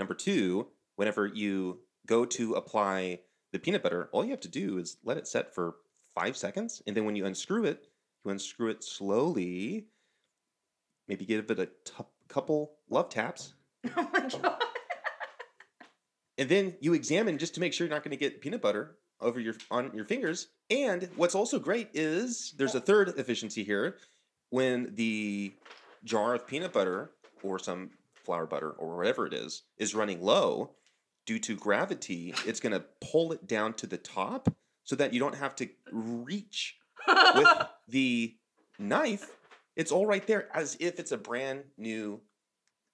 Number 0.00 0.14
two, 0.14 0.66
whenever 0.96 1.24
you 1.24 1.78
go 2.08 2.24
to 2.24 2.54
apply 2.54 3.20
the 3.52 3.60
peanut 3.60 3.84
butter, 3.84 4.08
all 4.10 4.24
you 4.24 4.32
have 4.32 4.40
to 4.40 4.48
do 4.48 4.78
is 4.78 4.96
let 5.04 5.16
it 5.16 5.28
set 5.28 5.54
for 5.54 5.76
five 6.12 6.36
seconds, 6.36 6.82
and 6.88 6.96
then 6.96 7.04
when 7.04 7.14
you 7.14 7.24
unscrew 7.24 7.66
it, 7.66 7.86
you 8.24 8.32
unscrew 8.32 8.70
it 8.70 8.82
slowly. 8.82 9.86
Maybe 11.06 11.24
give 11.24 11.48
it 11.48 11.60
a 11.60 11.66
t- 11.66 12.04
couple 12.26 12.72
love 12.90 13.10
taps, 13.10 13.54
Oh 13.96 14.10
my 14.12 14.28
God. 14.28 14.60
and 16.36 16.48
then 16.48 16.74
you 16.80 16.94
examine 16.94 17.38
just 17.38 17.54
to 17.54 17.60
make 17.60 17.72
sure 17.72 17.86
you're 17.86 17.94
not 17.94 18.02
going 18.02 18.10
to 18.10 18.16
get 18.16 18.40
peanut 18.40 18.60
butter 18.60 18.96
over 19.20 19.40
your 19.40 19.54
on 19.70 19.90
your 19.94 20.04
fingers. 20.04 20.48
And 20.70 21.08
what's 21.16 21.34
also 21.34 21.58
great 21.58 21.88
is 21.94 22.54
there's 22.56 22.74
a 22.74 22.80
third 22.80 23.10
efficiency 23.16 23.64
here. 23.64 23.96
When 24.50 24.94
the 24.94 25.52
jar 26.04 26.34
of 26.34 26.46
peanut 26.46 26.72
butter 26.72 27.10
or 27.42 27.58
some 27.58 27.90
flour 28.14 28.46
butter 28.46 28.70
or 28.70 28.96
whatever 28.96 29.26
it 29.26 29.34
is 29.34 29.62
is 29.78 29.94
running 29.94 30.22
low 30.22 30.72
due 31.26 31.38
to 31.40 31.56
gravity, 31.56 32.34
it's 32.44 32.60
going 32.60 32.72
to 32.72 32.84
pull 33.00 33.32
it 33.32 33.46
down 33.46 33.74
to 33.74 33.86
the 33.86 33.96
top 33.96 34.48
so 34.84 34.94
that 34.96 35.12
you 35.12 35.20
don't 35.20 35.34
have 35.34 35.56
to 35.56 35.68
reach 35.90 36.76
with 37.34 37.48
the 37.88 38.36
knife. 38.78 39.30
It's 39.74 39.92
all 39.92 40.06
right 40.06 40.26
there 40.26 40.48
as 40.56 40.76
if 40.80 40.98
it's 40.98 41.12
a 41.12 41.18
brand 41.18 41.64
new 41.76 42.20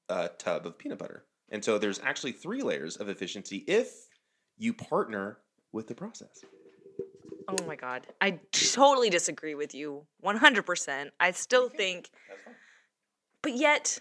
uh, 0.08 0.28
tub 0.38 0.66
of 0.66 0.78
peanut 0.78 0.98
butter. 0.98 1.24
And 1.50 1.62
so 1.64 1.78
there's 1.78 2.00
actually 2.00 2.32
three 2.32 2.62
layers 2.62 2.96
of 2.96 3.08
efficiency 3.08 3.58
if 3.66 4.08
you 4.56 4.72
partner 4.72 5.38
with 5.72 5.88
the 5.88 5.94
process. 5.94 6.44
Oh 7.48 7.64
my 7.66 7.76
God. 7.76 8.06
I 8.20 8.40
totally 8.52 9.10
disagree 9.10 9.54
with 9.54 9.74
you 9.74 10.06
100%. 10.24 11.10
I 11.18 11.30
still 11.32 11.68
think, 11.68 12.10
but 13.42 13.56
yet, 13.56 14.00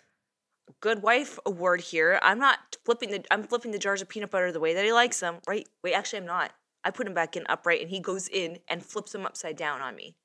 good 0.80 1.01
wife 1.01 1.40
award 1.46 1.82
here. 1.82 2.20
I'm 2.22 2.40
not 2.40 2.78
flipping 2.86 3.12
the, 3.12 3.25
I'm 3.32 3.44
flipping 3.44 3.72
the 3.72 3.80
jars 3.80 4.01
of 4.01 4.10
peanut 4.10 4.32
butter 4.32 4.51
the 4.51 4.60
way 4.60 4.74
that 4.74 4.86
he 4.86 4.94
likes 4.94 5.20
them, 5.20 5.38
right? 5.48 5.68
Wait, 5.84 5.94
actually, 5.94 6.20
I'm 6.20 6.25
not. 6.25 6.51
I 6.84 6.92
put 6.92 7.08
him 7.08 7.13
back 7.13 7.36
in 7.36 7.46
upright 7.50 7.82
and 7.82 7.90
he 7.90 8.00
goes 8.00 8.28
in 8.28 8.60
and 8.68 8.84
flips 8.84 9.12
them 9.12 9.25
upside 9.25 9.56
down 9.56 9.82
on 9.82 9.96
me. 9.96 10.16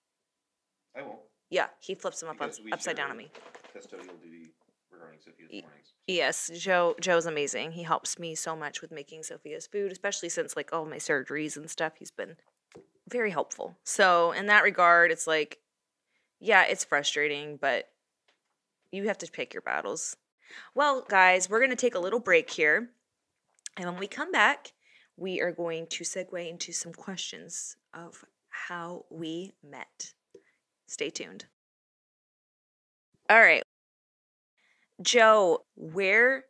I 0.96 1.02
won't. 1.02 1.18
Yeah, 1.50 1.66
he 1.80 1.94
flips 1.94 2.20
them 2.20 2.28
up 2.28 2.40
upside 2.40 2.96
down 2.96 3.10
on 3.10 3.16
me. 3.16 3.30
Custodial 3.74 4.20
duty 4.22 4.52
regarding 4.90 5.20
Sophia's. 5.20 5.62
Yes, 6.06 6.50
Joe 6.54 6.94
Joe's 7.00 7.26
amazing. 7.26 7.72
He 7.72 7.82
helps 7.82 8.18
me 8.18 8.34
so 8.36 8.54
much 8.54 8.80
with 8.80 8.92
making 8.92 9.24
Sophia's 9.24 9.66
food, 9.66 9.90
especially 9.90 10.28
since 10.28 10.54
like 10.54 10.72
all 10.72 10.86
my 10.86 10.98
surgeries 10.98 11.56
and 11.56 11.68
stuff. 11.68 11.94
He's 11.98 12.12
been 12.12 12.36
very 13.08 13.30
helpful. 13.30 13.76
So 13.82 14.32
in 14.32 14.46
that 14.46 14.62
regard, 14.62 15.10
it's 15.10 15.26
like, 15.26 15.58
yeah, 16.38 16.64
it's 16.64 16.84
frustrating, 16.84 17.56
but 17.56 17.88
you 18.92 19.08
have 19.08 19.18
to 19.18 19.30
pick 19.30 19.52
your 19.52 19.62
battles. 19.62 20.16
Well, 20.74 21.04
guys, 21.08 21.50
we're 21.50 21.60
gonna 21.60 21.74
take 21.74 21.96
a 21.96 22.00
little 22.00 22.20
break 22.20 22.50
here, 22.50 22.90
and 23.76 23.90
when 23.90 23.98
we 23.98 24.06
come 24.06 24.30
back, 24.30 24.72
we 25.16 25.40
are 25.40 25.50
going 25.50 25.86
to 25.88 26.04
segue 26.04 26.48
into 26.48 26.72
some 26.72 26.92
questions 26.92 27.76
of 27.92 28.24
how 28.48 29.06
we 29.10 29.54
met. 29.68 30.12
Stay 30.86 31.10
tuned. 31.10 31.46
All 33.28 33.40
right. 33.40 33.62
Joe, 35.02 35.64
where 35.74 36.44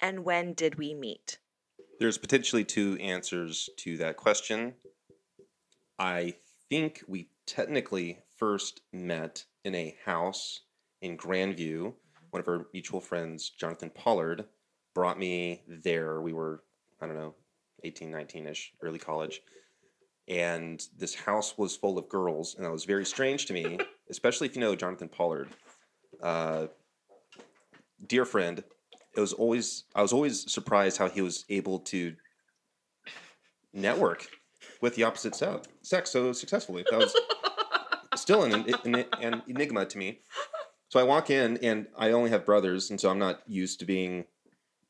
and 0.00 0.24
when 0.24 0.54
did 0.54 0.76
we 0.76 0.94
meet? 0.94 1.38
There's 2.00 2.18
potentially 2.18 2.64
two 2.64 2.98
answers 3.00 3.70
to 3.78 3.96
that 3.98 4.16
question. 4.16 4.74
I 5.98 6.34
think 6.68 7.02
we 7.06 7.28
technically 7.46 8.18
first 8.36 8.80
met 8.92 9.44
in 9.64 9.74
a 9.74 9.96
house 10.04 10.62
in 11.00 11.16
Grandview. 11.16 11.92
One 12.30 12.40
of 12.40 12.48
our 12.48 12.66
mutual 12.72 13.00
friends, 13.00 13.50
Jonathan 13.50 13.90
Pollard, 13.90 14.46
brought 14.94 15.18
me 15.18 15.62
there. 15.68 16.20
We 16.20 16.32
were, 16.32 16.64
I 17.00 17.06
don't 17.06 17.16
know, 17.16 17.34
18, 17.84 18.10
19 18.10 18.46
ish, 18.48 18.72
early 18.82 18.98
college. 18.98 19.42
And 20.28 20.82
this 20.96 21.14
house 21.14 21.56
was 21.58 21.76
full 21.76 21.98
of 21.98 22.08
girls, 22.08 22.54
and 22.54 22.64
that 22.64 22.72
was 22.72 22.84
very 22.84 23.04
strange 23.04 23.46
to 23.46 23.52
me, 23.52 23.78
especially 24.10 24.48
if 24.48 24.56
you 24.56 24.60
know 24.60 24.74
Jonathan 24.74 25.08
Pollard. 25.08 25.48
Uh, 26.22 26.66
dear 28.06 28.24
friend, 28.24 28.62
it 29.16 29.20
was 29.20 29.32
always 29.32 29.84
I 29.94 30.02
was 30.02 30.12
always 30.12 30.50
surprised 30.50 30.98
how 30.98 31.08
he 31.08 31.20
was 31.20 31.44
able 31.48 31.80
to 31.80 32.14
network 33.72 34.28
with 34.80 34.94
the 34.94 35.04
opposite 35.04 35.34
sex 35.82 36.10
so 36.10 36.32
successfully. 36.32 36.84
That 36.90 36.98
was 36.98 37.14
still 38.16 38.44
an, 38.44 38.66
an, 38.84 39.04
an 39.20 39.42
enigma 39.46 39.86
to 39.86 39.98
me. 39.98 40.20
So 40.88 41.00
I 41.00 41.04
walk 41.04 41.30
in 41.30 41.58
and 41.58 41.86
I 41.96 42.12
only 42.12 42.30
have 42.30 42.44
brothers, 42.44 42.90
and 42.90 43.00
so 43.00 43.10
I'm 43.10 43.18
not 43.18 43.40
used 43.46 43.80
to 43.80 43.86
being 43.86 44.24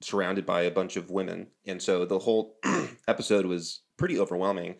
surrounded 0.00 0.44
by 0.44 0.62
a 0.62 0.70
bunch 0.70 0.96
of 0.96 1.10
women, 1.10 1.46
and 1.66 1.80
so 1.80 2.04
the 2.04 2.18
whole 2.18 2.56
episode 3.08 3.46
was 3.46 3.82
pretty 3.96 4.18
overwhelming. 4.18 4.76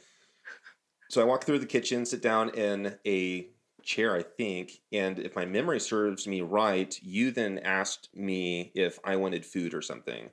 So 1.11 1.21
I 1.21 1.25
walk 1.25 1.45
through 1.45 1.59
the 1.59 1.67
kitchen, 1.67 2.07
sit 2.07 2.23
down 2.23 2.49
in 2.51 2.97
a 3.07 3.52
chair, 3.83 4.17
I 4.17 4.23
think, 4.23 4.81
and 4.93 5.19
if 5.19 5.37
my 5.37 5.45
memory 5.45 5.81
serves 5.81 6.27
me 6.27 6.41
right, 6.41 6.99
you 7.03 7.31
then 7.31 7.59
asked 7.59 8.09
me 8.15 8.73
if 8.75 8.99
I 9.05 9.17
wanted 9.17 9.45
food 9.45 9.75
or 9.75 9.83
something. 9.83 10.31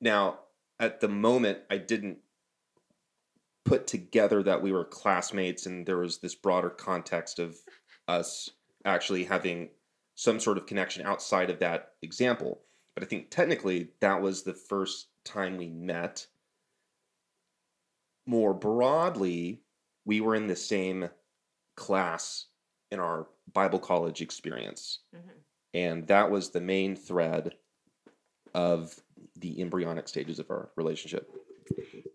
Now, 0.00 0.40
at 0.78 1.00
the 1.00 1.08
moment, 1.08 1.58
I 1.70 1.78
didn't 1.78 2.18
put 3.64 3.86
together 3.86 4.42
that 4.44 4.62
we 4.62 4.72
were 4.72 4.84
classmates 4.84 5.66
and 5.66 5.84
there 5.86 5.98
was 5.98 6.18
this 6.18 6.34
broader 6.34 6.70
context 6.70 7.38
of 7.38 7.56
us 8.06 8.50
actually 8.84 9.24
having 9.24 9.70
some 10.14 10.38
sort 10.38 10.56
of 10.56 10.66
connection 10.66 11.04
outside 11.04 11.50
of 11.50 11.58
that 11.58 11.92
example. 12.02 12.60
But 12.94 13.02
I 13.02 13.06
think 13.06 13.30
technically 13.30 13.90
that 14.00 14.22
was 14.22 14.42
the 14.42 14.54
first 14.54 15.08
time 15.24 15.56
we 15.56 15.68
met. 15.68 16.26
More 18.24 18.54
broadly, 18.54 19.62
we 20.04 20.20
were 20.20 20.34
in 20.34 20.46
the 20.46 20.56
same 20.56 21.10
class 21.76 22.46
in 22.90 23.00
our 23.00 23.26
Bible 23.52 23.78
college 23.78 24.20
experience. 24.20 25.00
Mm-hmm. 25.14 25.28
And 25.74 26.06
that 26.06 26.30
was 26.30 26.50
the 26.50 26.60
main 26.60 26.96
thread 26.96 27.54
of 28.54 28.98
the 29.36 29.60
embryonic 29.60 30.08
stages 30.08 30.38
of 30.38 30.50
our 30.50 30.70
relationship. 30.76 31.30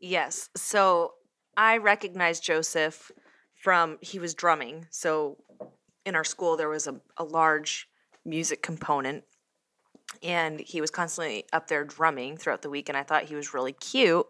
Yes. 0.02 0.50
So 0.56 1.14
I 1.56 1.78
recognized 1.78 2.44
Joseph 2.44 3.12
from 3.56 3.98
he 4.02 4.18
was 4.18 4.34
drumming. 4.34 4.88
So 4.90 5.38
in 6.06 6.16
our 6.16 6.24
school 6.24 6.58
there 6.58 6.70
was 6.70 6.88
a, 6.88 7.00
a 7.18 7.24
large 7.24 7.88
music 8.26 8.64
component 8.64 9.24
and 10.24 10.60
he 10.60 10.82
was 10.82 10.92
constantly 10.92 11.46
up 11.52 11.68
there 11.68 11.84
drumming 11.84 12.38
throughout 12.38 12.62
the 12.62 12.70
week 12.70 12.90
and 12.90 12.98
I 12.98 13.04
thought 13.04 13.24
he 13.26 13.36
was 13.36 13.54
really 13.54 13.74
cute. 13.74 14.26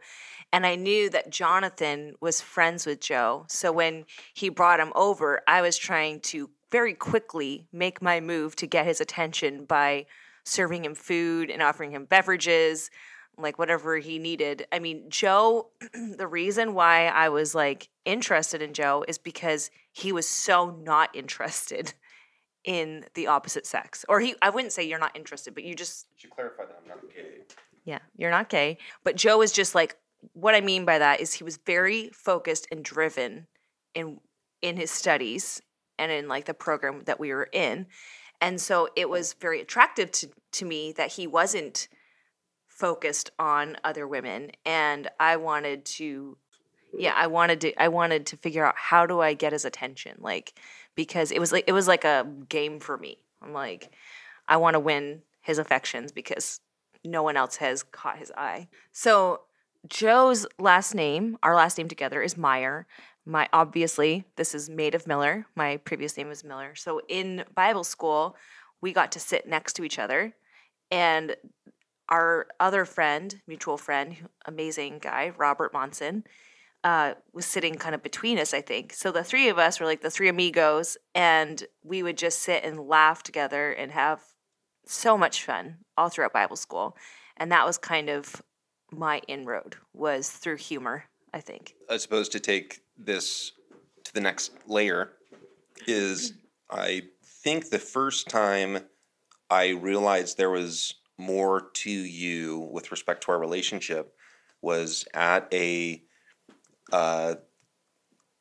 And 0.54 0.66
I 0.66 0.76
knew 0.76 1.10
that 1.10 1.30
Jonathan 1.30 2.16
was 2.20 2.42
friends 2.42 2.86
with 2.86 3.00
Joe. 3.00 3.46
So 3.48 3.72
when 3.72 4.06
he 4.34 4.50
brought 4.50 4.80
him 4.80 4.92
over, 4.96 5.42
I 5.48 5.62
was 5.62 5.78
trying 5.78 6.20
to 6.22 6.50
very 6.72 6.94
quickly 6.94 7.68
make 7.72 8.02
my 8.02 8.20
move 8.20 8.56
to 8.58 8.68
get 8.68 8.86
his 8.86 9.02
attention 9.02 9.66
by 9.66 10.06
serving 10.44 10.86
him 10.86 10.96
food 10.96 11.50
and 11.50 11.62
offering 11.62 11.92
him 11.92 12.06
beverages, 12.06 12.90
like 13.38 13.60
whatever 13.60 13.98
he 13.98 14.20
needed. 14.20 14.66
I 14.72 14.80
mean, 14.80 15.06
Joe, 15.10 15.70
the 15.94 16.28
reason 16.28 16.74
why 16.74 17.08
I 17.08 17.30
was 17.30 17.56
like 17.56 17.90
interested 18.06 18.62
in 18.62 18.74
Joe 18.74 19.06
is 19.08 19.18
because 19.18 19.70
he 19.92 20.12
was 20.12 20.28
so 20.28 20.72
not 20.72 21.16
interested 21.16 21.94
in 22.64 23.06
the 23.14 23.28
opposite 23.28 23.66
sex. 23.66 24.06
Or 24.08 24.20
he 24.20 24.36
I 24.42 24.50
wouldn't 24.50 24.74
say 24.74 24.84
you're 24.84 25.00
not 25.00 25.16
interested, 25.16 25.54
but 25.56 25.64
you 25.64 25.76
just 25.76 26.08
You 26.16 26.22
should 26.22 26.32
clarify 26.32 26.66
that 26.66 26.80
I'm 26.82 26.88
not 26.88 27.14
gay. 27.14 27.42
yeah, 27.86 28.00
you're 28.18 28.32
not 28.32 28.50
gay. 28.50 28.78
But 29.04 29.16
Joe 29.16 29.42
is 29.42 29.52
just 29.52 29.76
like 29.76 29.98
what 30.34 30.54
I 30.56 30.62
mean 30.62 30.86
by 30.86 31.00
that 31.00 31.20
is 31.20 31.34
he 31.34 31.44
was 31.44 31.58
very 31.66 32.10
focused 32.14 32.68
and 32.72 32.84
driven 32.84 33.48
in 33.96 34.20
in 34.62 34.78
his 34.78 34.92
studies 34.92 35.62
and 35.98 36.12
in 36.12 36.28
like 36.28 36.46
the 36.46 36.54
program 36.54 37.02
that 37.06 37.20
we 37.20 37.34
were 37.34 37.50
in. 37.52 37.88
And 38.40 38.60
so 38.60 38.90
it 38.96 39.10
was 39.10 39.34
very 39.34 39.62
attractive 39.62 40.12
to 40.12 40.30
to 40.54 40.66
me 40.66 40.92
that 40.94 41.14
he 41.14 41.28
wasn't 41.28 41.88
focused 42.68 43.30
on 43.38 43.78
other 43.84 44.08
women 44.08 44.52
and 44.66 45.08
I 45.20 45.38
wanted 45.38 45.86
to 45.86 46.38
yeah, 46.98 47.14
I 47.16 47.28
wanted 47.28 47.62
to 47.62 47.82
I 47.82 47.88
wanted 47.90 48.26
to 48.28 48.38
figure 48.38 48.66
out 48.66 48.76
how 48.78 49.06
do 49.06 49.20
I 49.22 49.34
get 49.34 49.54
his 49.54 49.66
attention 49.66 50.18
like 50.20 50.60
because 50.96 51.32
it 51.32 51.40
was 51.40 51.52
like 51.52 51.66
it 51.68 51.74
was 51.74 51.88
like 51.88 52.04
a 52.04 52.28
game 52.50 52.80
for 52.80 52.98
me. 52.98 53.18
I'm 53.42 53.54
like 53.54 53.92
I 54.48 54.58
want 54.58 54.76
to 54.76 54.80
win 54.80 55.22
his 55.42 55.58
affections 55.58 56.12
because 56.12 56.60
no 57.04 57.24
one 57.24 57.38
else 57.38 57.58
has 57.58 57.84
caught 57.84 58.20
his 58.20 58.32
eye. 58.38 58.68
So 58.92 59.42
Joe's 59.88 60.46
last 60.60 60.94
name, 60.94 61.38
our 61.42 61.56
last 61.56 61.78
name 61.78 61.88
together 61.88 62.22
is 62.22 62.38
Meyer. 62.38 62.86
My 63.26 63.50
obviously, 63.54 64.26
this 64.36 64.54
is 64.54 64.70
made 64.70 64.96
of 64.96 65.08
Miller. 65.08 65.46
My 65.56 65.78
previous 65.78 66.18
name 66.18 66.28
was 66.28 66.44
Miller. 66.44 66.76
So 66.76 67.02
in 67.08 67.46
Bible 67.56 67.84
school, 67.84 68.36
we 68.82 68.94
got 68.94 69.12
to 69.14 69.20
sit 69.20 69.48
next 69.48 69.74
to 69.74 69.84
each 69.84 70.00
other 70.00 70.34
and 70.92 71.36
our 72.10 72.48
other 72.60 72.84
friend, 72.84 73.42
mutual 73.48 73.78
friend, 73.78 74.18
amazing 74.46 75.00
guy, 75.00 75.32
Robert 75.38 75.72
Monson, 75.72 76.26
uh, 76.84 77.14
was 77.34 77.46
sitting 77.46 77.76
kind 77.76 77.94
of 77.94 78.02
between 78.02 78.40
us, 78.40 78.54
I 78.54 78.62
think. 78.62 78.94
So 78.94 79.12
the 79.12 79.24
three 79.24 79.50
of 79.50 79.58
us 79.60 79.80
were 79.80 79.86
like 79.86 80.02
the 80.02 80.10
three 80.10 80.30
amigos, 80.30 80.98
and 81.14 81.64
we 81.84 82.04
would 82.04 82.18
just 82.18 82.40
sit 82.40 82.64
and 82.64 82.80
laugh 82.80 83.24
together 83.24 83.72
and 83.72 83.92
have 83.92 84.22
so 84.86 85.18
much 85.18 85.44
fun 85.46 85.78
all 85.98 86.10
throughout 86.10 86.34
Bible 86.34 86.56
school. 86.56 86.96
And 87.38 87.52
that 87.52 87.66
was 87.66 87.78
kind 87.78 88.10
of 88.10 88.42
my 88.92 89.22
inroad 89.28 89.78
was 89.94 90.30
through 90.30 90.58
humor, 90.58 91.06
I 91.34 91.40
think. 91.40 91.76
I 91.90 91.98
suppose 91.98 92.30
to 92.30 92.40
take 92.40 92.82
this 92.98 93.54
to 94.04 94.14
the 94.14 94.22
next 94.22 94.52
layer 94.68 95.12
is 95.88 96.34
I 96.70 97.04
think 97.24 97.70
the 97.70 97.80
first 97.80 98.30
time 98.30 98.80
I 99.50 99.70
realized 99.70 100.38
there 100.38 100.50
was 100.50 100.96
more 101.18 101.70
to 101.74 101.92
you 101.92 102.70
with 102.72 102.92
respect 102.92 103.24
to 103.24 103.32
our 103.32 103.40
relationship 103.40 104.14
was 104.62 105.06
at 105.14 105.48
a 105.54 106.04
uh, 106.92 107.36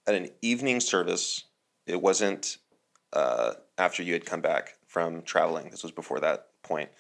at 0.07 0.15
an 0.15 0.29
evening 0.43 0.81
service. 0.81 1.45
It 1.87 2.01
wasn't 2.01 2.59
uh, 3.13 3.55
after 3.79 4.03
you 4.03 4.13
had 4.13 4.27
come 4.27 4.41
back 4.41 4.75
from 4.87 5.23
traveling. 5.23 5.71
This 5.71 5.83
was 5.83 5.93
before 5.93 6.21
that 6.21 6.49
point. 6.63 6.91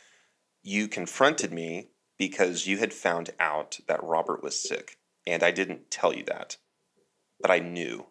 You 0.63 0.89
confronted 0.89 1.53
me 1.53 1.89
because 2.19 2.67
you 2.67 2.79
had 2.79 2.93
found 2.93 3.31
out 3.39 3.79
that 3.89 4.03
Robert 4.03 4.43
was 4.43 4.61
sick, 4.61 4.99
and 5.27 5.43
I 5.43 5.51
didn't 5.51 5.91
tell 5.91 6.15
you 6.15 6.25
that, 6.25 6.57
but 7.41 7.51
I 7.51 7.59
knew. 7.61 8.07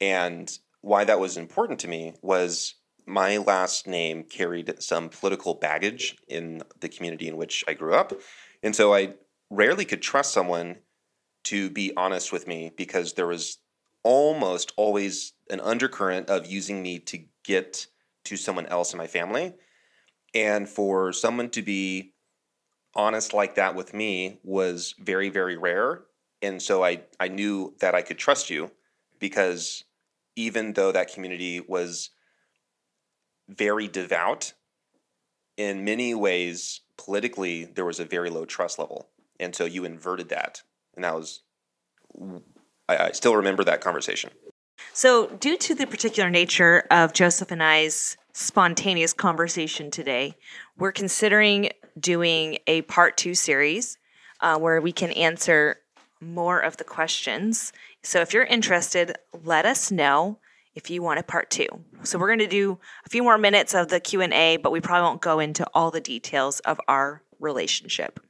And 0.00 0.56
why 0.80 1.04
that 1.04 1.20
was 1.20 1.36
important 1.36 1.80
to 1.80 1.88
me 1.88 2.14
was 2.22 2.74
my 3.06 3.38
last 3.38 3.86
name 3.86 4.24
carried 4.24 4.80
some 4.82 5.08
political 5.08 5.54
baggage 5.54 6.16
in 6.28 6.62
the 6.80 6.88
community 6.88 7.28
in 7.28 7.36
which 7.36 7.64
I 7.66 7.74
grew 7.74 7.94
up. 7.94 8.12
And 8.62 8.76
so 8.76 8.94
I 8.94 9.14
rarely 9.50 9.84
could 9.84 10.02
trust 10.02 10.32
someone 10.32 10.76
to 11.44 11.70
be 11.70 11.92
honest 11.96 12.32
with 12.32 12.46
me 12.46 12.72
because 12.76 13.14
there 13.14 13.26
was 13.26 13.58
almost 14.02 14.72
always 14.76 15.32
an 15.50 15.60
undercurrent 15.60 16.28
of 16.28 16.46
using 16.46 16.82
me 16.82 16.98
to 16.98 17.24
get 17.44 17.86
to 18.24 18.36
someone 18.36 18.66
else 18.66 18.92
in 18.92 18.98
my 18.98 19.06
family. 19.06 19.54
And 20.34 20.68
for 20.68 21.12
someone 21.12 21.50
to 21.50 21.62
be 21.62 22.14
honest 22.94 23.32
like 23.32 23.56
that 23.56 23.74
with 23.74 23.94
me 23.94 24.38
was 24.42 24.94
very, 24.98 25.28
very 25.28 25.56
rare. 25.56 26.02
And 26.40 26.60
so 26.60 26.84
I, 26.84 27.02
I 27.20 27.28
knew 27.28 27.74
that 27.80 27.94
I 27.94 28.02
could 28.02 28.18
trust 28.18 28.50
you 28.50 28.70
because 29.18 29.84
even 30.36 30.72
though 30.72 30.92
that 30.92 31.12
community 31.12 31.60
was 31.60 32.10
very 33.48 33.88
devout, 33.88 34.54
in 35.56 35.84
many 35.84 36.14
ways, 36.14 36.80
politically, 36.96 37.64
there 37.64 37.84
was 37.84 38.00
a 38.00 38.04
very 38.04 38.30
low 38.30 38.44
trust 38.44 38.78
level. 38.78 39.08
And 39.38 39.54
so 39.54 39.64
you 39.64 39.84
inverted 39.84 40.30
that. 40.30 40.62
And 40.94 41.04
that 41.04 41.14
was, 41.14 41.42
I, 42.88 42.96
I 42.96 43.12
still 43.12 43.36
remember 43.36 43.64
that 43.64 43.80
conversation. 43.80 44.30
So, 44.92 45.28
due 45.28 45.56
to 45.58 45.74
the 45.74 45.86
particular 45.86 46.28
nature 46.28 46.84
of 46.90 47.12
Joseph 47.12 47.50
and 47.50 47.62
I's 47.62 48.16
spontaneous 48.34 49.12
conversation 49.12 49.90
today, 49.90 50.34
we're 50.76 50.92
considering 50.92 51.70
doing 51.98 52.58
a 52.66 52.82
part 52.82 53.16
two 53.16 53.34
series 53.34 53.96
uh, 54.40 54.58
where 54.58 54.80
we 54.80 54.92
can 54.92 55.10
answer 55.12 55.78
more 56.20 56.58
of 56.60 56.76
the 56.76 56.84
questions. 56.84 57.72
So, 58.02 58.20
if 58.20 58.34
you're 58.34 58.44
interested, 58.44 59.16
let 59.44 59.64
us 59.64 59.90
know 59.90 60.38
if 60.74 60.90
you 60.90 61.02
want 61.02 61.20
a 61.20 61.22
part 61.22 61.50
two. 61.50 61.68
So, 62.02 62.18
we're 62.18 62.28
going 62.28 62.38
to 62.40 62.46
do 62.46 62.78
a 63.06 63.08
few 63.08 63.22
more 63.22 63.38
minutes 63.38 63.74
of 63.74 63.88
the 63.88 64.00
Q 64.00 64.20
and 64.20 64.34
A, 64.34 64.58
but 64.58 64.72
we 64.72 64.80
probably 64.80 65.08
won't 65.08 65.22
go 65.22 65.38
into 65.38 65.66
all 65.72 65.90
the 65.90 66.00
details 66.00 66.60
of 66.60 66.80
our 66.86 67.22
relationship. 67.38 68.20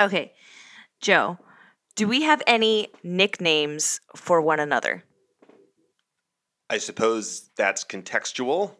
Okay, 0.00 0.32
Joe, 1.00 1.38
do 1.96 2.06
we 2.06 2.22
have 2.22 2.42
any 2.46 2.88
nicknames 3.02 4.00
for 4.14 4.40
one 4.40 4.60
another? 4.60 5.02
I 6.68 6.78
suppose 6.78 7.50
that's 7.56 7.84
contextual. 7.84 8.72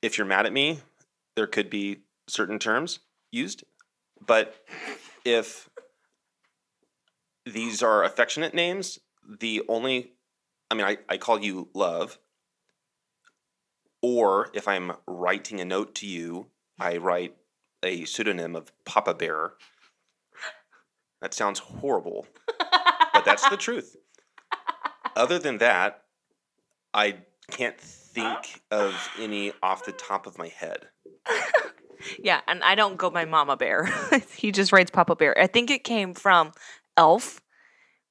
If 0.00 0.16
you're 0.16 0.26
mad 0.26 0.46
at 0.46 0.52
me, 0.52 0.80
there 1.36 1.46
could 1.46 1.68
be 1.68 2.00
certain 2.26 2.58
terms 2.58 3.00
used. 3.30 3.64
But 4.26 4.54
if 5.24 5.68
these 7.44 7.82
are 7.82 8.04
affectionate 8.04 8.54
names, 8.54 8.98
the 9.40 9.62
only, 9.68 10.12
I 10.70 10.74
mean, 10.74 10.86
I, 10.86 10.98
I 11.08 11.18
call 11.18 11.40
you 11.40 11.68
love. 11.74 12.18
Or 14.02 14.50
if 14.54 14.66
I'm 14.68 14.92
writing 15.06 15.60
a 15.60 15.64
note 15.64 15.94
to 15.96 16.06
you, 16.06 16.46
I 16.78 16.96
write 16.96 17.36
a 17.82 18.04
pseudonym 18.04 18.56
of 18.56 18.72
Papa 18.84 19.14
Bear. 19.14 19.54
That 21.24 21.32
sounds 21.32 21.58
horrible, 21.58 22.26
but 23.14 23.24
that's 23.24 23.48
the 23.48 23.56
truth. 23.56 23.96
Other 25.16 25.38
than 25.38 25.56
that, 25.56 26.02
I 26.92 27.16
can't 27.50 27.80
think 27.80 28.60
of 28.70 28.94
any 29.18 29.54
off 29.62 29.86
the 29.86 29.92
top 29.92 30.26
of 30.26 30.36
my 30.36 30.48
head. 30.48 30.88
Yeah, 32.22 32.42
and 32.46 32.62
I 32.62 32.74
don't 32.74 32.98
go 32.98 33.08
by 33.08 33.24
Mama 33.24 33.56
Bear. 33.56 33.88
he 34.36 34.52
just 34.52 34.72
writes 34.72 34.90
Papa 34.90 35.16
Bear. 35.16 35.40
I 35.40 35.46
think 35.46 35.70
it 35.70 35.84
came 35.84 36.12
from 36.12 36.52
Elf, 36.98 37.40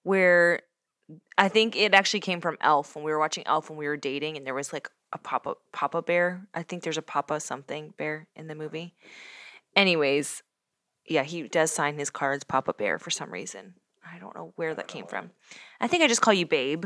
where 0.02 0.62
I 1.38 1.48
think 1.48 1.76
it 1.76 1.94
actually 1.94 2.22
came 2.22 2.42
from 2.42 2.58
Elf 2.60 2.96
when 2.96 3.06
we 3.06 3.12
were 3.12 3.20
watching 3.20 3.46
Elf 3.46 3.70
when 3.70 3.78
we 3.78 3.86
were 3.86 3.98
dating, 3.98 4.36
and 4.36 4.48
there 4.48 4.56
was 4.56 4.74
like 4.74 4.90
a 5.12 5.20
Papa 5.20 5.56
Papa 5.74 6.02
Bear. 6.02 6.48
I 6.56 6.64
think 6.64 6.82
there's 6.82 6.98
a 6.98 7.04
Papa 7.04 7.40
something 7.40 7.94
bear 7.96 8.26
in 8.36 8.48
the 8.48 8.56
movie. 8.56 8.96
Anyways, 9.76 10.42
Yeah, 11.06 11.24
he 11.24 11.44
does 11.44 11.72
sign 11.72 11.98
his 11.98 12.10
cards 12.10 12.44
Papa 12.44 12.74
Bear 12.74 12.98
for 12.98 13.10
some 13.10 13.32
reason. 13.32 13.76
I 14.06 14.20
don't 14.20 14.36
know 14.36 14.54
where 14.56 14.74
that 14.76 14.88
came 14.88 15.06
from. 15.06 15.32
I 15.80 15.88
think 15.88 16.04
I 16.04 16.08
just 16.08 16.22
call 16.22 16.34
you 16.34 16.46
Babe. 16.46 16.86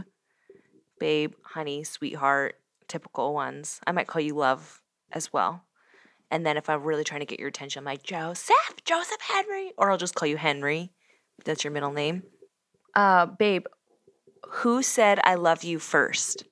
Babe, 0.99 1.34
honey, 1.43 1.84
sweetheart, 1.84 2.56
typical 2.88 3.34
ones. 3.34 3.80
I 3.86 3.91
might 3.91 4.08
call 4.08 4.21
you 4.21 4.34
Love 4.36 4.82
as 5.12 5.32
well. 5.32 5.63
And 6.32 6.45
then 6.45 6.58
if 6.58 6.69
I'm 6.69 6.84
really 6.84 7.03
trying 7.03 7.21
to 7.21 7.25
get 7.25 7.39
your 7.39 7.49
attention, 7.49 7.82
I'm 7.82 7.86
like, 7.86 8.03
Joseph, 8.03 8.56
Joseph 8.84 9.21
Henry. 9.21 9.71
Or 9.77 9.91
I'll 9.91 9.97
just 9.97 10.15
call 10.15 10.27
you 10.27 10.38
Henry. 10.38 10.91
That's 11.45 11.63
your 11.63 11.71
middle 11.71 11.91
name. 11.91 12.23
Uh, 12.95 13.27
babe, 13.27 13.65
who 14.47 14.82
said 14.82 15.19
I 15.23 15.36
love 15.36 15.63
you 15.63 15.80
first? 15.80 16.43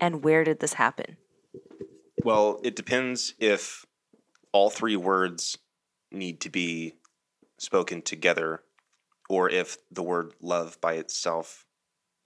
And 0.00 0.24
where 0.24 0.44
did 0.44 0.60
this 0.60 0.74
happen? 0.74 1.16
Well, 2.24 2.60
it 2.64 2.74
depends 2.74 3.34
if 3.38 3.84
all 4.52 4.70
three 4.70 4.96
words 4.96 5.58
need 6.14 6.40
to 6.40 6.50
be 6.50 6.94
spoken 7.58 8.02
together 8.02 8.62
or 9.28 9.48
if 9.48 9.78
the 9.90 10.02
word 10.02 10.34
love 10.40 10.80
by 10.80 10.94
itself 10.94 11.66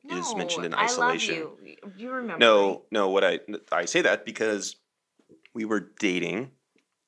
is 0.08 0.34
mentioned 0.34 0.64
in 0.64 0.74
isolation. 0.74 1.34
I 1.34 1.40
love 1.40 1.58
you. 1.62 1.76
You 1.96 2.10
remember. 2.10 2.38
No, 2.38 2.82
no, 2.90 3.08
what 3.10 3.24
I 3.24 3.40
I 3.70 3.84
say 3.84 4.02
that 4.02 4.24
because 4.24 4.76
we 5.54 5.64
were 5.64 5.90
dating 5.98 6.50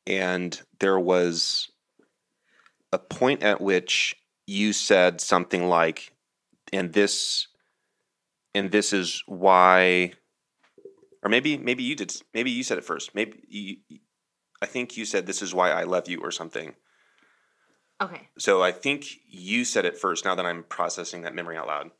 and 0.07 0.61
there 0.81 0.99
was 0.99 1.71
a 2.93 2.99
point 2.99 3.43
at 3.43 3.61
which 3.61 4.16
you 4.47 4.73
said 4.73 5.21
something 5.21 5.69
like 5.69 6.12
and 6.73 6.93
this 6.93 7.47
and 8.55 8.71
this 8.71 8.93
is 8.93 9.23
why 9.27 10.12
or 11.23 11.31
maybe 11.31 11.57
maybe 11.57 11.85
you 11.85 11.95
did 11.95 12.12
maybe 12.35 12.51
you 12.51 12.64
said 12.64 12.79
it 12.79 12.85
first 12.85 13.14
maybe 13.14 13.40
you, 13.49 13.77
i 14.62 14.66
think 14.66 14.96
you 14.96 15.05
said 15.05 15.27
this 15.27 15.42
is 15.42 15.55
why 15.55 15.70
i 15.70 15.83
love 15.85 16.09
you 16.09 16.20
or 16.20 16.31
something 16.31 16.75
Okay. 18.03 18.29
so 18.38 18.62
i 18.62 18.73
think 18.73 19.05
you 19.29 19.64
said 19.64 19.85
it 19.85 19.99
first 19.99 20.25
now 20.25 20.35
that 20.35 20.46
i'm 20.46 20.62
processing 20.64 21.23
that 21.23 21.35
memory 21.35 21.57
out 21.57 21.66
loud 21.66 21.90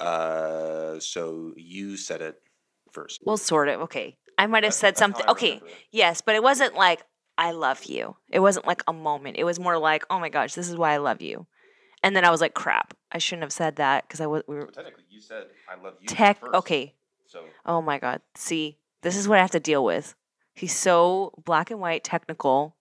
uh, 0.00 1.00
so 1.00 1.52
you 1.56 1.96
said 1.96 2.22
it 2.22 2.40
first 2.92 3.20
Well, 3.24 3.36
sort 3.36 3.68
of. 3.68 3.80
Okay. 3.82 4.16
I 4.38 4.46
might 4.46 4.62
have 4.62 4.72
said 4.74 4.96
something. 4.96 5.26
Okay. 5.28 5.60
Yes, 5.90 6.20
but 6.20 6.36
it 6.36 6.42
wasn't 6.42 6.76
like, 6.76 7.02
I 7.36 7.50
love 7.50 7.82
you. 7.84 8.14
It 8.30 8.38
wasn't 8.38 8.64
like 8.66 8.82
a 8.86 8.92
moment. 8.92 9.38
It 9.38 9.42
was 9.44 9.58
more 9.58 9.76
like, 9.76 10.04
oh 10.08 10.20
my 10.20 10.28
gosh, 10.28 10.54
this 10.54 10.68
is 10.68 10.76
why 10.76 10.92
I 10.92 10.98
love 10.98 11.20
you. 11.20 11.46
And 12.04 12.14
then 12.14 12.24
I 12.24 12.30
was 12.30 12.40
like, 12.40 12.54
crap, 12.54 12.94
I 13.10 13.18
shouldn't 13.18 13.42
have 13.42 13.52
said 13.52 13.74
that 13.76 14.06
because 14.06 14.20
I 14.20 14.26
was, 14.28 14.44
we 14.46 14.54
were 14.54 14.66
But 14.66 14.74
technically 14.74 15.02
you 15.10 15.20
said 15.20 15.46
i 15.68 15.74
love 15.82 15.94
you 16.00 16.06
tech. 16.06 16.38
first. 16.38 16.54
Okay. 16.54 16.94
so 17.26 17.42
Oh 17.66 17.82
my 17.82 17.98
God. 17.98 18.20
See, 18.36 18.78
this 19.02 19.16
is 19.16 19.26
what 19.26 19.38
I 19.38 19.42
have 19.42 19.50
to 19.50 19.58
deal 19.60 19.84
with. 19.84 20.14
He's 20.58 20.76
so 20.76 21.32
black 21.44 21.70
and 21.70 21.80
white, 21.80 22.02
technical, 22.04 22.74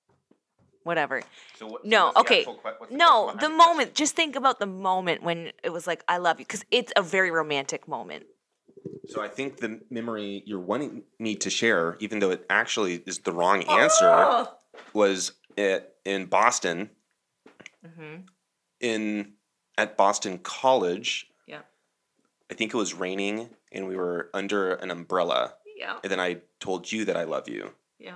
whatever. 0.83 1.21
so 1.57 1.67
what, 1.67 1.83
so 1.83 1.87
No, 1.89 2.11
the 2.13 2.19
okay. 2.21 2.43
que- 2.43 2.55
the 2.89 2.95
No, 2.95 3.35
the 3.39 3.49
moment. 3.49 3.93
Just 3.93 4.15
think 4.15 4.35
about 4.35 4.59
the 4.59 4.65
moment 4.65 5.21
when 5.23 5.51
it 5.63 5.71
was 5.71 5.85
like, 5.85 6.03
I 6.07 6.17
love 6.17 6.39
you, 6.39 6.45
because 6.45 6.65
it's 6.71 6.91
a 6.95 7.01
very 7.01 7.29
romantic 7.31 7.87
moment. 7.87 8.25
So 9.07 9.21
I 9.21 9.27
think 9.27 9.57
the 9.57 9.81
memory 9.89 10.43
you're 10.45 10.59
wanting 10.59 11.03
me 11.19 11.35
to 11.35 11.49
share, 11.49 11.97
even 11.99 12.19
though 12.19 12.31
it 12.31 12.45
actually 12.49 12.95
is 13.05 13.19
the 13.19 13.31
wrong 13.31 13.63
answer, 13.63 14.05
Oh! 14.09 14.47
was 14.93 15.33
at, 15.57 15.93
in 16.05 16.25
Boston, 16.25 16.89
Mm-hmm. 17.85 18.21
in 18.81 19.33
at 19.77 19.95
Boston 19.97 20.39
College. 20.39 21.27
Yeah. 21.47 21.61
I 22.51 22.53
think 22.55 22.73
it 22.73 22.77
was 22.77 22.93
raining, 22.93 23.49
and 23.71 23.87
we 23.87 23.95
were 23.95 24.29
under 24.33 24.73
an 24.73 24.89
umbrella. 24.91 25.53
Yeah. 25.77 25.97
And 26.03 26.11
then 26.11 26.19
I 26.19 26.37
told 26.59 26.91
you 26.91 27.05
that 27.05 27.15
I 27.15 27.23
love 27.25 27.47
you, 27.47 27.71
Yeah. 27.99 28.15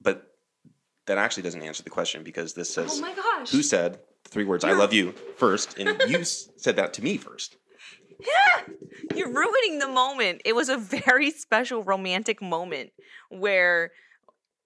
but 0.00 0.34
that 1.06 1.16
actually 1.18 1.42
doesn't 1.44 1.62
answer 1.62 1.82
the 1.82 1.90
question 1.90 2.22
because 2.22 2.52
this 2.54 2.72
says 2.72 2.98
Oh 2.98 3.00
my 3.00 3.14
gosh. 3.14 3.50
who 3.50 3.62
said 3.62 3.98
the 4.24 4.30
three 4.30 4.44
words 4.44 4.64
"I 4.64 4.72
love 4.72 4.92
you" 4.92 5.12
first, 5.36 5.78
and 5.78 5.88
you 6.08 6.18
s- 6.20 6.50
said 6.56 6.76
that 6.76 6.92
to 6.94 7.02
me 7.02 7.16
first. 7.16 7.56
You're 9.14 9.32
ruining 9.32 9.78
the 9.78 9.88
moment. 9.88 10.42
It 10.44 10.54
was 10.54 10.68
a 10.68 10.76
very 10.76 11.30
special 11.30 11.82
romantic 11.82 12.40
moment 12.42 12.92
where, 13.28 13.90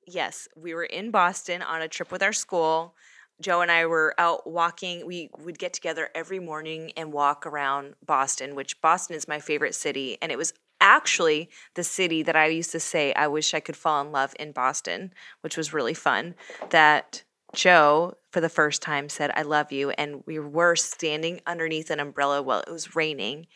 yes, 0.07 0.49
we 0.57 0.75
were 0.75 0.85
in 0.85 1.11
Boston 1.11 1.63
on 1.63 1.81
a 1.81 1.89
trip 1.89 2.11
with 2.13 2.23
our 2.23 2.33
school. 2.33 2.95
Joe 3.41 3.63
and 3.63 3.71
I 3.71 3.87
were 3.87 4.15
out 4.19 4.47
walking. 4.49 5.07
We 5.07 5.31
would 5.39 5.59
get 5.59 5.73
together 5.73 6.09
every 6.15 6.39
morning 6.41 6.93
and 6.97 7.13
walk 7.13 7.47
around 7.47 7.95
Boston, 8.05 8.55
which 8.55 8.81
Boston 8.81 9.17
is 9.17 9.27
my 9.27 9.41
favorite 9.41 9.75
city. 9.75 10.19
And 10.21 10.31
it 10.31 10.39
was 10.39 10.53
actually 10.85 11.49
the 11.75 11.83
city 11.83 12.23
that 12.23 12.37
I 12.37 12.47
used 12.47 12.71
to 12.73 12.81
say 12.81 13.13
I 13.15 13.27
wish 13.27 13.55
I 13.55 13.61
could 13.61 13.77
fall 13.77 14.05
in 14.05 14.13
love 14.13 14.35
in 14.39 14.53
Boston, 14.53 15.13
which 15.41 15.57
was 15.57 15.73
really 15.73 15.95
fun. 15.95 16.35
That 16.71 17.25
Joe, 17.55 18.19
for 18.31 18.41
the 18.41 18.49
first 18.49 18.83
time, 18.83 19.09
said, 19.09 19.31
I 19.35 19.43
love 19.43 19.73
you. 19.73 19.91
And 19.91 20.23
we 20.27 20.39
were 20.39 20.77
standing 20.77 21.41
underneath 21.47 21.91
an 21.91 22.01
umbrella 22.01 22.43
while 22.43 22.61
it 22.61 22.71
was 22.71 22.95
raining. 22.95 23.47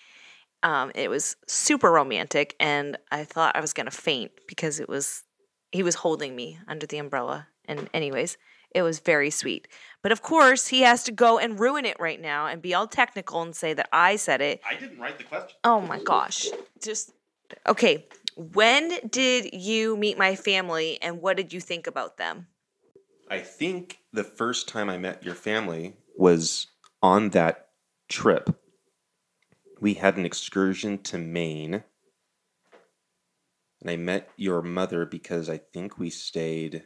Um, 0.63 0.91
it 0.95 1.11
was 1.11 1.37
super 1.47 1.93
romantic, 1.93 2.57
and 2.59 2.97
I 3.13 3.25
thought 3.25 3.57
I 3.57 3.61
was 3.61 3.73
gonna 3.73 3.93
faint 3.93 4.33
because 4.49 4.81
it 4.81 4.89
was 4.89 5.23
he 5.71 5.83
was 5.83 5.97
holding 5.97 6.35
me 6.35 6.59
under 6.67 6.87
the 6.87 6.99
umbrella. 6.99 7.49
And 7.67 7.91
anyways, 7.93 8.39
it 8.75 8.83
was 8.83 9.01
very 9.01 9.31
sweet. 9.31 9.69
But 10.03 10.13
of 10.13 10.23
course, 10.23 10.69
he 10.69 10.81
has 10.83 11.05
to 11.05 11.13
go 11.13 11.39
and 11.39 11.61
ruin 11.61 11.85
it 11.85 11.99
right 12.01 12.21
now 12.21 12.47
and 12.47 12.63
be 12.63 12.75
all 12.75 12.87
technical 12.87 13.43
and 13.43 13.55
say 13.55 13.75
that 13.75 13.89
I 13.93 14.17
said 14.17 14.41
it. 14.41 14.61
I 14.69 14.75
didn't 14.75 14.99
write 14.99 15.19
the 15.19 15.25
question. 15.25 15.57
Oh 15.65 15.81
my 15.81 16.01
gosh. 16.01 16.49
Just 16.83 17.13
okay. 17.67 18.07
When 18.37 18.93
did 19.09 19.53
you 19.53 19.97
meet 19.97 20.17
my 20.17 20.37
family 20.37 20.99
and 21.03 21.21
what 21.21 21.37
did 21.37 21.53
you 21.53 21.61
think 21.61 21.87
about 21.87 22.17
them? 22.17 22.47
I 23.31 23.41
think 23.41 23.99
the 24.13 24.25
first 24.25 24.69
time 24.69 24.89
I 24.89 24.97
met 24.97 25.25
your 25.25 25.35
family 25.35 25.97
was 26.17 26.69
on 27.03 27.31
that 27.31 27.69
trip. 28.09 28.59
We 29.81 29.95
had 29.95 30.17
an 30.17 30.25
excursion 30.25 30.99
to 31.05 31.19
Maine. 31.19 31.85
And 33.81 33.91
I 33.91 33.97
met 33.97 34.29
your 34.37 34.63
mother 34.63 35.05
because 35.05 35.49
I 35.49 35.59
think 35.59 35.99
we 35.99 36.11
stayed. 36.11 36.85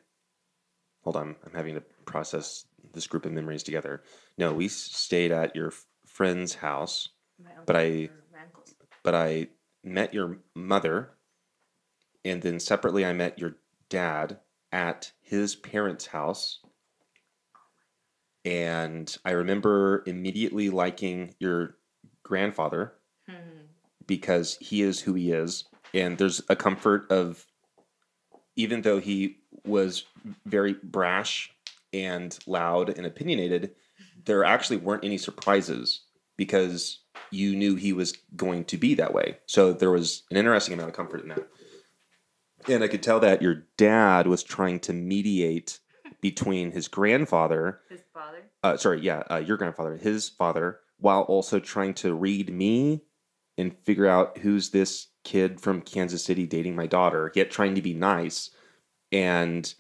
Hold 1.05 1.17
on, 1.17 1.37
I'm 1.45 1.55
having 1.55 1.75
to 1.75 1.83
process 2.05 2.67
this 2.93 3.07
group 3.07 3.25
of 3.25 3.33
memories 3.33 3.63
together. 3.63 4.03
No, 4.37 4.53
we 4.53 4.69
stayed 4.69 5.33
at 5.33 5.57
your 5.57 5.73
friend's 6.07 6.55
house, 6.55 7.09
but 7.67 7.77
I 7.77 8.11
but 9.03 9.15
I 9.15 9.49
met 9.85 10.15
your 10.15 10.39
mother, 10.55 11.11
and 12.25 12.43
then 12.43 12.61
separately 12.61 13.05
I 13.05 13.13
met 13.13 13.39
your 13.39 13.57
dad 13.89 14.39
at 14.71 15.13
his 15.21 15.55
parents' 15.55 16.07
house. 16.07 16.61
And 18.45 19.17
I 19.25 19.33
remember 19.33 20.03
immediately 20.07 20.71
liking 20.71 21.35
your 21.39 21.77
grandfather 22.23 22.95
hmm. 23.29 23.67
because 24.07 24.57
he 24.61 24.83
is 24.83 25.01
who 25.01 25.15
he 25.15 25.31
is. 25.31 25.65
And 25.95 26.19
there's 26.19 26.43
a 26.49 26.57
comfort 26.57 27.11
of, 27.11 27.47
even 28.57 28.83
though 28.83 28.99
he 28.99 29.39
was 29.65 30.05
very 30.47 30.75
brash 30.83 31.53
and 31.93 32.37
loud 32.47 32.89
and 32.97 33.07
opinionated, 33.07 33.75
there 34.25 34.45
actually 34.45 34.79
weren't 34.79 35.05
any 35.05 35.19
surprises 35.19 36.03
because 36.37 37.02
you 37.33 37.57
knew 37.57 37.75
he 37.77 37.93
was 37.93 38.15
going 38.37 38.65
to 38.67 38.77
be 38.77 38.95
that 38.95 39.15
way. 39.15 39.39
So 39.47 39.73
there 39.73 39.91
was 39.91 40.23
an 40.31 40.37
interesting 40.37 40.75
amount 40.75 40.91
of 40.91 40.97
comfort 40.97 41.23
in 41.23 41.29
that. 41.29 41.49
And 42.69 42.85
I 42.85 42.89
could 42.89 43.03
tell 43.03 43.19
that 43.21 43.43
your 43.43 43.65
dad 43.77 44.27
was 44.27 44.43
trying 44.43 44.81
to 44.81 44.93
mediate 44.93 45.81
between 46.21 46.71
his 46.71 46.87
grandfather, 46.89 47.81
His 47.89 48.03
father? 48.15 48.39
uh, 48.63 48.77
sorry, 48.77 49.01
yeah, 49.01 49.23
uh, 49.31 49.39
your 49.39 49.57
grandfather, 49.57 49.97
his 49.97 50.29
father, 50.29 50.79
while 50.99 51.23
also 51.23 51.59
trying 51.59 51.95
to 51.95 52.15
read 52.15 52.53
me 52.53 53.03
and 53.59 53.77
figure 53.79 54.07
out 54.07 54.39
who's 54.39 54.71
this 54.71 55.09
kid 55.25 55.61
from 55.61 55.81
Kansas 55.83 56.25
City 56.25 56.47
dating 56.47 56.77
my 56.77 56.87
daughter, 56.87 57.33
yet 57.35 57.51
trying 57.51 57.75
to 57.75 57.83
be 57.83 57.95
nice. 57.95 58.51
And 59.11 59.73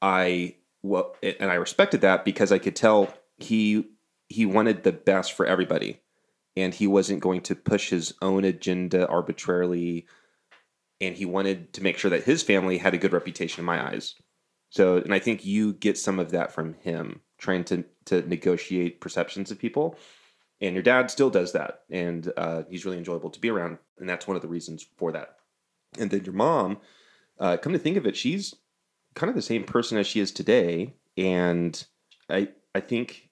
I 0.00 0.56
well, 0.82 1.14
and 1.22 1.50
I 1.50 1.54
respected 1.54 2.00
that 2.00 2.24
because 2.24 2.52
I 2.52 2.58
could 2.58 2.76
tell 2.76 3.12
he 3.36 3.84
he 4.28 4.46
wanted 4.46 4.82
the 4.82 4.92
best 4.92 5.32
for 5.34 5.44
everybody, 5.46 6.00
and 6.56 6.74
he 6.74 6.86
wasn't 6.86 7.20
going 7.20 7.42
to 7.42 7.54
push 7.54 7.90
his 7.90 8.14
own 8.22 8.44
agenda 8.44 9.06
arbitrarily. 9.08 10.06
And 11.00 11.14
he 11.14 11.26
wanted 11.26 11.74
to 11.74 11.82
make 11.82 11.98
sure 11.98 12.10
that 12.10 12.24
his 12.24 12.42
family 12.42 12.78
had 12.78 12.94
a 12.94 12.98
good 12.98 13.12
reputation 13.12 13.60
in 13.60 13.66
my 13.66 13.86
eyes. 13.86 14.14
So, 14.70 14.96
and 14.96 15.12
I 15.12 15.18
think 15.18 15.44
you 15.44 15.74
get 15.74 15.98
some 15.98 16.18
of 16.18 16.30
that 16.30 16.52
from 16.52 16.74
him, 16.74 17.20
trying 17.38 17.64
to 17.64 17.84
to 18.06 18.22
negotiate 18.22 19.00
perceptions 19.00 19.50
of 19.50 19.58
people. 19.58 19.98
And 20.60 20.74
your 20.74 20.82
dad 20.82 21.10
still 21.10 21.28
does 21.28 21.52
that, 21.52 21.82
and 21.90 22.32
uh, 22.36 22.62
he's 22.70 22.86
really 22.86 22.96
enjoyable 22.96 23.28
to 23.28 23.40
be 23.40 23.50
around, 23.50 23.76
and 23.98 24.08
that's 24.08 24.26
one 24.26 24.36
of 24.36 24.42
the 24.42 24.48
reasons 24.48 24.86
for 24.96 25.12
that. 25.12 25.36
And 25.98 26.10
then 26.10 26.24
your 26.24 26.34
mom, 26.34 26.78
uh, 27.38 27.58
come 27.58 27.74
to 27.74 27.78
think 27.78 27.98
of 27.98 28.06
it, 28.06 28.16
she's 28.16 28.54
kind 29.14 29.28
of 29.28 29.36
the 29.36 29.42
same 29.42 29.64
person 29.64 29.98
as 29.98 30.06
she 30.06 30.18
is 30.18 30.32
today, 30.32 30.94
and 31.16 31.86
I 32.30 32.48
I 32.74 32.80
think 32.80 33.28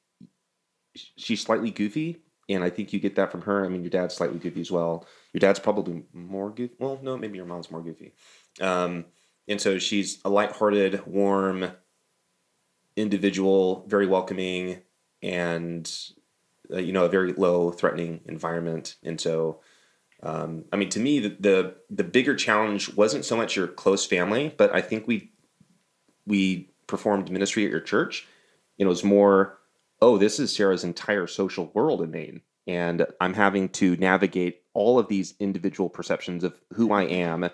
she's 0.94 1.40
slightly 1.40 1.70
goofy, 1.70 2.23
and 2.48 2.62
I 2.62 2.70
think 2.70 2.92
you 2.92 3.00
get 3.00 3.16
that 3.16 3.30
from 3.30 3.42
her. 3.42 3.64
I 3.64 3.68
mean, 3.68 3.82
your 3.82 3.90
dad's 3.90 4.14
slightly 4.14 4.38
goofy 4.38 4.60
as 4.60 4.70
well. 4.70 5.06
Your 5.32 5.40
dad's 5.40 5.58
probably 5.58 6.04
more 6.12 6.50
goofy. 6.50 6.74
Well, 6.78 6.98
no, 7.02 7.16
maybe 7.16 7.36
your 7.36 7.46
mom's 7.46 7.70
more 7.70 7.82
goofy. 7.82 8.12
Um, 8.60 9.06
and 9.48 9.60
so 9.60 9.78
she's 9.78 10.20
a 10.24 10.30
lighthearted, 10.30 11.06
warm, 11.06 11.72
individual, 12.96 13.84
very 13.88 14.06
welcoming, 14.06 14.82
and 15.22 15.90
uh, 16.72 16.78
you 16.78 16.92
know 16.92 17.04
a 17.04 17.08
very 17.08 17.32
low 17.32 17.70
threatening 17.70 18.20
environment. 18.26 18.96
And 19.02 19.20
so, 19.20 19.60
um, 20.22 20.64
I 20.72 20.76
mean, 20.76 20.88
to 20.90 21.00
me, 21.00 21.20
the, 21.20 21.36
the 21.40 21.74
the 21.90 22.04
bigger 22.04 22.34
challenge 22.34 22.94
wasn't 22.94 23.24
so 23.24 23.36
much 23.36 23.56
your 23.56 23.66
close 23.66 24.06
family, 24.06 24.54
but 24.56 24.74
I 24.74 24.80
think 24.80 25.06
we 25.06 25.32
we 26.26 26.70
performed 26.86 27.30
ministry 27.30 27.64
at 27.64 27.70
your 27.70 27.80
church. 27.80 28.26
You 28.78 28.84
know, 28.84 28.88
It 28.88 28.90
was 28.90 29.04
more, 29.04 29.58
oh, 30.04 30.18
this 30.18 30.38
is 30.38 30.54
Sarah's 30.54 30.84
entire 30.84 31.26
social 31.26 31.70
world 31.72 32.02
in 32.02 32.10
Maine, 32.10 32.42
and 32.66 33.06
I'm 33.22 33.32
having 33.32 33.70
to 33.70 33.96
navigate 33.96 34.60
all 34.74 34.98
of 34.98 35.08
these 35.08 35.32
individual 35.40 35.88
perceptions 35.88 36.44
of 36.44 36.60
who 36.74 36.92
I 36.92 37.04
am, 37.04 37.48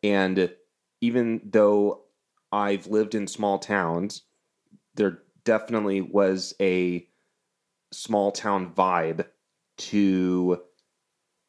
and 0.00 0.52
even 1.00 1.40
though 1.44 2.02
I've 2.52 2.86
lived 2.86 3.16
in 3.16 3.26
small 3.26 3.58
towns, 3.58 4.22
there 4.94 5.22
definitely 5.42 6.00
was 6.00 6.54
a 6.60 7.04
small 7.90 8.30
town 8.30 8.72
vibe 8.72 9.26
to 9.78 10.60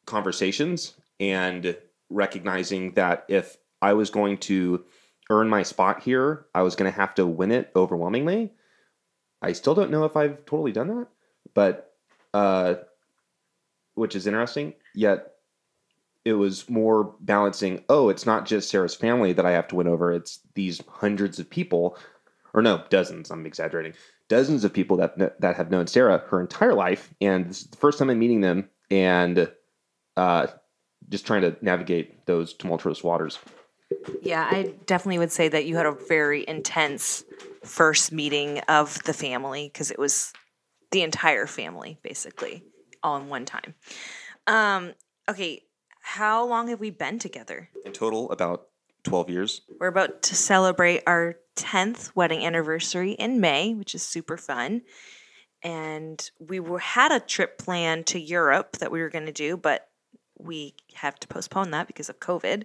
conversations 0.04 0.94
and 1.20 1.76
recognizing 2.10 2.94
that 2.94 3.24
if 3.28 3.56
I 3.80 3.92
was 3.92 4.10
going 4.10 4.38
to 4.38 4.84
earn 5.30 5.48
my 5.48 5.62
spot 5.62 6.02
here, 6.02 6.46
I 6.56 6.62
was 6.62 6.74
going 6.74 6.90
to 6.90 6.98
have 6.98 7.14
to 7.14 7.24
win 7.24 7.52
it 7.52 7.70
overwhelmingly. 7.76 8.52
I 9.42 9.52
still 9.52 9.74
don't 9.74 9.90
know 9.90 10.04
if 10.04 10.16
I've 10.16 10.44
totally 10.46 10.72
done 10.72 10.88
that, 10.88 11.06
but 11.54 11.92
uh, 12.32 12.74
which 13.94 14.16
is 14.16 14.26
interesting. 14.26 14.74
Yet 14.94 15.32
it 16.24 16.34
was 16.34 16.68
more 16.68 17.14
balancing. 17.20 17.84
Oh, 17.88 18.08
it's 18.08 18.26
not 18.26 18.46
just 18.46 18.70
Sarah's 18.70 18.94
family 18.94 19.32
that 19.34 19.46
I 19.46 19.52
have 19.52 19.68
to 19.68 19.76
win 19.76 19.88
over; 19.88 20.12
it's 20.12 20.40
these 20.54 20.82
hundreds 20.88 21.38
of 21.38 21.50
people, 21.50 21.98
or 22.54 22.62
no, 22.62 22.84
dozens. 22.88 23.30
I'm 23.30 23.46
exaggerating. 23.46 23.94
Dozens 24.28 24.64
of 24.64 24.72
people 24.72 24.96
that 24.96 25.40
that 25.40 25.56
have 25.56 25.70
known 25.70 25.86
Sarah 25.86 26.24
her 26.28 26.40
entire 26.40 26.74
life, 26.74 27.12
and 27.20 27.48
this 27.48 27.62
is 27.62 27.66
the 27.66 27.76
first 27.76 27.98
time 27.98 28.10
I'm 28.10 28.18
meeting 28.18 28.40
them, 28.40 28.70
and 28.90 29.50
uh, 30.16 30.46
just 31.08 31.26
trying 31.26 31.42
to 31.42 31.56
navigate 31.60 32.26
those 32.26 32.54
tumultuous 32.54 33.04
waters. 33.04 33.38
Yeah, 34.22 34.46
I 34.50 34.74
definitely 34.86 35.18
would 35.18 35.32
say 35.32 35.48
that 35.48 35.66
you 35.66 35.76
had 35.76 35.86
a 35.86 35.92
very 35.92 36.44
intense 36.46 37.24
first 37.64 38.12
meeting 38.12 38.60
of 38.68 39.02
the 39.04 39.12
family 39.12 39.70
because 39.72 39.90
it 39.90 39.98
was 39.98 40.32
the 40.90 41.02
entire 41.02 41.46
family 41.46 41.98
basically 42.02 42.62
all 43.02 43.16
in 43.16 43.28
one 43.28 43.44
time. 43.44 43.74
Um, 44.46 44.92
okay, 45.28 45.62
how 46.00 46.44
long 46.46 46.68
have 46.68 46.80
we 46.80 46.90
been 46.90 47.18
together? 47.18 47.70
In 47.84 47.92
total, 47.92 48.30
about 48.30 48.68
12 49.04 49.30
years. 49.30 49.60
We're 49.78 49.88
about 49.88 50.22
to 50.22 50.34
celebrate 50.34 51.02
our 51.06 51.36
10th 51.56 52.12
wedding 52.14 52.44
anniversary 52.44 53.12
in 53.12 53.40
May, 53.40 53.74
which 53.74 53.94
is 53.94 54.02
super 54.02 54.36
fun. 54.36 54.82
And 55.62 56.30
we 56.38 56.60
were, 56.60 56.78
had 56.78 57.12
a 57.12 57.20
trip 57.20 57.58
planned 57.58 58.06
to 58.08 58.20
Europe 58.20 58.78
that 58.78 58.90
we 58.90 59.00
were 59.00 59.08
going 59.08 59.26
to 59.26 59.32
do, 59.32 59.56
but 59.56 59.88
we 60.38 60.74
have 60.94 61.18
to 61.20 61.28
postpone 61.28 61.70
that 61.70 61.86
because 61.86 62.08
of 62.08 62.20
COVID. 62.20 62.64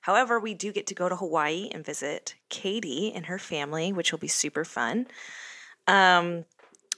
However, 0.00 0.40
we 0.40 0.54
do 0.54 0.72
get 0.72 0.86
to 0.88 0.94
go 0.94 1.08
to 1.08 1.16
Hawaii 1.16 1.68
and 1.72 1.84
visit 1.84 2.34
Katie 2.48 3.12
and 3.14 3.26
her 3.26 3.38
family, 3.38 3.92
which 3.92 4.12
will 4.12 4.18
be 4.18 4.28
super 4.28 4.64
fun. 4.64 5.06
Um, 5.86 6.44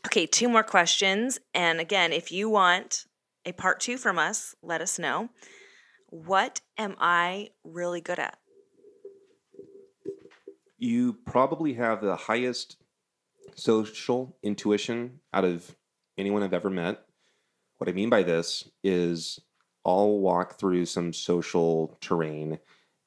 okay, 0.07 0.27
two 0.27 0.49
more 0.49 0.63
questions. 0.63 1.41
And 1.55 1.81
again, 1.81 2.13
if 2.13 2.31
you 2.31 2.49
want 2.49 3.07
a 3.45 3.53
part 3.53 3.81
two 3.81 3.97
from 3.97 4.19
us, 4.19 4.55
let 4.63 4.81
us 4.81 4.99
know. 4.99 5.31
What 6.11 6.61
am 6.79 6.95
I 7.01 7.51
really 7.65 8.01
good 8.01 8.19
at? 8.19 8.39
You 10.79 11.15
probably 11.27 11.75
have 11.75 12.03
the 12.03 12.17
highest 12.17 12.77
social 13.55 14.37
intuition 14.43 15.21
out 15.33 15.45
of 15.45 15.75
anyone 16.19 16.43
I've 16.43 16.53
ever 16.53 16.71
met. 16.71 17.05
What 17.79 17.89
I 17.89 17.93
mean 17.93 18.11
by 18.11 18.23
this 18.23 18.69
is 18.85 19.41
I'll 19.85 20.19
walk 20.19 20.59
through 20.59 20.87
some 20.87 21.13
social 21.13 21.97
terrain 22.01 22.59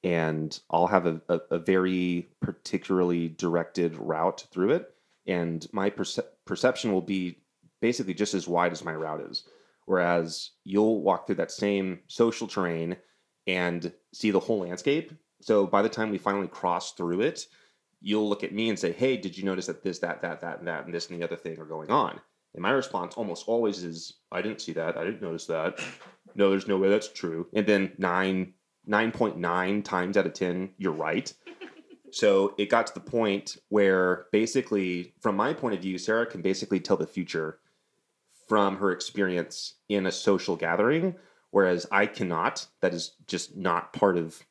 and 0.06 0.60
I'll 0.70 0.86
have 0.86 1.08
a, 1.08 1.20
a, 1.30 1.40
a 1.50 1.58
very 1.58 2.30
particularly 2.40 3.30
directed 3.30 3.98
route 3.98 4.46
through 4.52 4.74
it. 4.74 4.94
And 5.26 5.68
my 5.74 5.90
perce- 5.90 6.20
perception 6.46 6.94
will 6.94 7.02
be 7.02 7.40
basically 7.82 8.14
just 8.14 8.36
as 8.36 8.48
wide 8.48 8.72
as 8.72 8.86
my 8.86 8.94
route 8.94 9.22
is. 9.22 9.46
Whereas 9.88 10.52
you'll 10.64 11.02
walk 11.02 11.26
through 11.26 11.38
that 11.38 11.52
same 11.52 12.02
social 12.06 12.48
terrain 12.48 12.98
and 13.48 13.92
see 14.14 14.30
the 14.30 14.40
whole 14.40 14.60
landscape. 14.60 15.12
So 15.42 15.66
by 15.66 15.82
the 15.82 15.90
time 15.90 16.12
we 16.12 16.20
finally 16.20 16.48
cross 16.48 16.94
through 16.94 17.22
it, 17.22 17.48
you'll 18.00 18.30
look 18.30 18.44
at 18.44 18.54
me 18.54 18.70
and 18.70 18.78
say, 18.78 18.92
Hey, 18.92 19.18
did 19.18 19.36
you 19.36 19.44
notice 19.44 19.66
that 19.66 19.84
this, 19.84 19.98
that, 20.00 20.22
that, 20.22 20.40
that, 20.42 20.60
and 20.60 20.68
that, 20.68 20.86
and 20.86 20.94
this 20.94 21.10
and 21.10 21.20
the 21.20 21.26
other 21.26 21.36
thing 21.36 21.60
are 21.60 21.66
going 21.66 21.90
on? 21.90 22.22
And 22.54 22.62
my 22.62 22.70
response 22.70 23.16
almost 23.16 23.48
always 23.48 23.84
is, 23.84 24.14
I 24.32 24.44
didn't 24.44 24.62
see 24.62 24.74
that. 24.74 24.98
I 24.98 25.04
didn't 25.04 25.24
notice 25.24 25.48
that. 25.48 25.80
No, 26.36 26.50
there's 26.50 26.68
no 26.68 26.78
way 26.78 26.90
that's 26.90 27.08
true. 27.08 27.48
And 27.54 27.66
then 27.66 27.94
nine, 27.98 28.54
9.9 28.88 29.84
times 29.84 30.18
out 30.18 30.26
of 30.26 30.34
10, 30.34 30.72
you're 30.78 30.92
right. 30.92 31.32
So 32.12 32.56
it 32.58 32.70
got 32.70 32.88
to 32.88 32.94
the 32.94 33.02
point 33.02 33.58
where 33.68 34.28
basically, 34.32 35.14
from 35.20 35.36
my 35.36 35.52
point 35.52 35.76
of 35.76 35.82
view, 35.82 35.98
Sarah 35.98 36.26
can 36.26 36.42
basically 36.42 36.80
tell 36.80 36.96
the 36.96 37.06
future 37.06 37.60
from 38.48 38.78
her 38.78 38.94
experience 38.94 39.74
in 39.90 40.06
a 40.06 40.14
social 40.14 40.56
gathering, 40.56 41.16
whereas 41.52 41.86
I 41.92 42.06
cannot. 42.06 42.68
That 42.80 42.94
is 42.94 43.18
just 43.28 43.58
not 43.58 43.92
part 43.92 44.16
of 44.16 44.42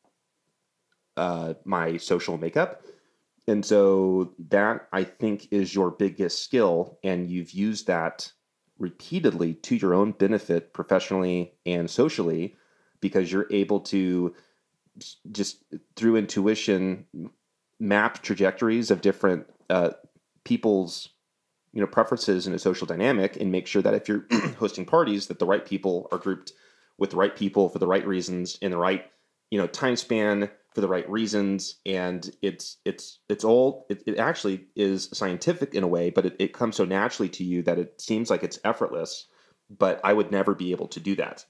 uh, 1.16 1.54
my 1.64 1.96
social 1.96 2.36
makeup. 2.36 2.82
And 3.46 3.64
so 3.64 4.34
that 4.50 4.88
I 4.92 5.04
think 5.04 5.48
is 5.50 5.74
your 5.74 5.90
biggest 5.90 6.42
skill, 6.42 6.98
and 7.02 7.30
you've 7.30 7.52
used 7.52 7.86
that 7.86 8.30
repeatedly 8.78 9.54
to 9.54 9.76
your 9.76 9.94
own 9.94 10.12
benefit 10.12 10.72
professionally 10.72 11.54
and 11.64 11.88
socially 11.88 12.56
because 13.04 13.30
you're 13.30 13.46
able 13.50 13.80
to 13.80 14.34
just 15.30 15.62
through 15.94 16.16
intuition 16.16 17.04
map 17.78 18.22
trajectories 18.22 18.90
of 18.90 19.02
different 19.02 19.46
uh, 19.68 19.90
people's 20.44 21.10
you 21.74 21.82
know 21.82 21.86
preferences 21.86 22.46
in 22.46 22.54
a 22.54 22.58
social 22.58 22.86
dynamic 22.86 23.36
and 23.36 23.52
make 23.52 23.66
sure 23.66 23.82
that 23.82 23.92
if 23.92 24.08
you're 24.08 24.24
hosting 24.58 24.86
parties 24.86 25.26
that 25.26 25.38
the 25.38 25.44
right 25.44 25.66
people 25.66 26.08
are 26.10 26.16
grouped 26.16 26.54
with 26.96 27.10
the 27.10 27.16
right 27.16 27.36
people 27.36 27.68
for 27.68 27.78
the 27.78 27.86
right 27.86 28.06
reasons 28.06 28.56
in 28.62 28.70
the 28.70 28.78
right 28.78 29.10
you 29.50 29.58
know 29.58 29.66
time 29.66 29.96
span 29.96 30.48
for 30.74 30.80
the 30.80 30.88
right 30.88 31.08
reasons. 31.10 31.76
And 31.84 32.34
it's 32.40 32.78
it's 32.86 33.18
it's 33.28 33.44
all 33.44 33.84
it, 33.90 34.02
it 34.06 34.18
actually 34.18 34.64
is 34.74 35.10
scientific 35.12 35.74
in 35.74 35.84
a 35.84 35.88
way 35.88 36.08
but 36.08 36.24
it, 36.24 36.36
it 36.38 36.54
comes 36.54 36.76
so 36.76 36.86
naturally 36.86 37.28
to 37.28 37.44
you 37.44 37.62
that 37.64 37.78
it 37.78 38.00
seems 38.00 38.30
like 38.30 38.42
it's 38.42 38.58
effortless 38.64 39.26
but 39.70 40.00
i 40.04 40.12
would 40.12 40.30
never 40.30 40.54
be 40.54 40.72
able 40.72 40.88
to 40.88 41.00
do 41.00 41.14
that 41.16 41.46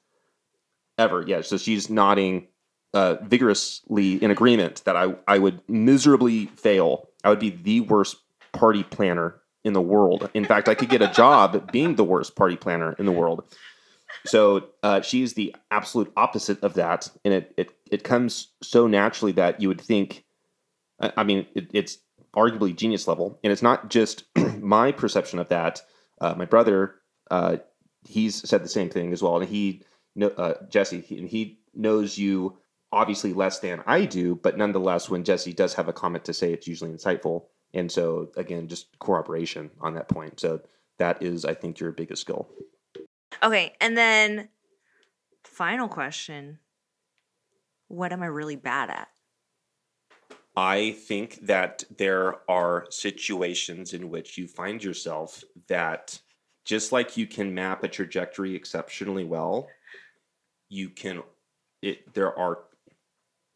ever 0.98 1.24
yeah 1.26 1.40
so 1.40 1.56
she's 1.56 1.90
nodding 1.90 2.46
uh, 2.92 3.16
vigorously 3.22 4.22
in 4.22 4.30
agreement 4.30 4.82
that 4.84 4.96
I, 4.96 5.14
I 5.26 5.38
would 5.38 5.60
miserably 5.68 6.46
fail 6.46 7.08
i 7.24 7.28
would 7.28 7.40
be 7.40 7.50
the 7.50 7.80
worst 7.80 8.16
party 8.52 8.84
planner 8.84 9.40
in 9.64 9.72
the 9.72 9.80
world 9.80 10.30
in 10.34 10.44
fact 10.44 10.68
i 10.68 10.74
could 10.74 10.88
get 10.88 11.02
a 11.02 11.08
job 11.08 11.70
being 11.72 11.96
the 11.96 12.04
worst 12.04 12.36
party 12.36 12.56
planner 12.56 12.92
in 12.98 13.06
the 13.06 13.12
world 13.12 13.44
so 14.26 14.68
uh, 14.82 15.00
she's 15.02 15.34
the 15.34 15.54
absolute 15.70 16.12
opposite 16.16 16.62
of 16.62 16.74
that, 16.74 17.10
and 17.24 17.34
it, 17.34 17.54
it 17.56 17.70
it 17.90 18.04
comes 18.04 18.48
so 18.62 18.86
naturally 18.86 19.32
that 19.32 19.60
you 19.60 19.68
would 19.68 19.80
think. 19.80 20.24
I 21.00 21.24
mean, 21.24 21.46
it, 21.54 21.70
it's 21.74 21.98
arguably 22.34 22.74
genius 22.74 23.08
level, 23.08 23.38
and 23.42 23.52
it's 23.52 23.62
not 23.62 23.90
just 23.90 24.24
my 24.60 24.92
perception 24.92 25.38
of 25.38 25.48
that. 25.48 25.82
Uh, 26.20 26.34
my 26.36 26.44
brother, 26.44 26.94
uh, 27.30 27.56
he's 28.06 28.48
said 28.48 28.62
the 28.62 28.68
same 28.68 28.88
thing 28.88 29.12
as 29.12 29.22
well, 29.22 29.36
and 29.36 29.48
he, 29.48 29.82
uh, 30.22 30.54
Jesse, 30.68 31.00
he, 31.00 31.18
and 31.18 31.28
he 31.28 31.60
knows 31.74 32.18
you 32.18 32.58
obviously 32.92 33.32
less 33.32 33.58
than 33.58 33.82
I 33.86 34.04
do, 34.04 34.36
but 34.36 34.56
nonetheless, 34.56 35.10
when 35.10 35.24
Jesse 35.24 35.52
does 35.52 35.74
have 35.74 35.88
a 35.88 35.92
comment 35.92 36.24
to 36.26 36.32
say, 36.32 36.52
it's 36.52 36.68
usually 36.68 36.92
insightful. 36.92 37.46
And 37.72 37.90
so, 37.90 38.30
again, 38.36 38.68
just 38.68 38.96
corroboration 39.00 39.70
on 39.80 39.94
that 39.94 40.08
point. 40.08 40.38
So 40.38 40.60
that 40.98 41.22
is, 41.22 41.44
I 41.44 41.54
think, 41.54 41.80
your 41.80 41.90
biggest 41.90 42.22
skill. 42.22 42.48
Okay, 43.42 43.74
and 43.80 43.96
then 43.96 44.48
final 45.42 45.88
question. 45.88 46.60
What 47.88 48.12
am 48.12 48.22
I 48.22 48.26
really 48.26 48.56
bad 48.56 48.90
at? 48.90 49.08
I 50.56 50.92
think 50.92 51.40
that 51.46 51.82
there 51.96 52.36
are 52.48 52.86
situations 52.90 53.92
in 53.92 54.08
which 54.08 54.38
you 54.38 54.46
find 54.46 54.82
yourself 54.82 55.42
that 55.66 56.20
just 56.64 56.92
like 56.92 57.16
you 57.16 57.26
can 57.26 57.52
map 57.52 57.82
a 57.82 57.88
trajectory 57.88 58.54
exceptionally 58.54 59.24
well, 59.24 59.68
you 60.68 60.88
can 60.88 61.22
it 61.82 62.12
there 62.14 62.36
are 62.38 62.58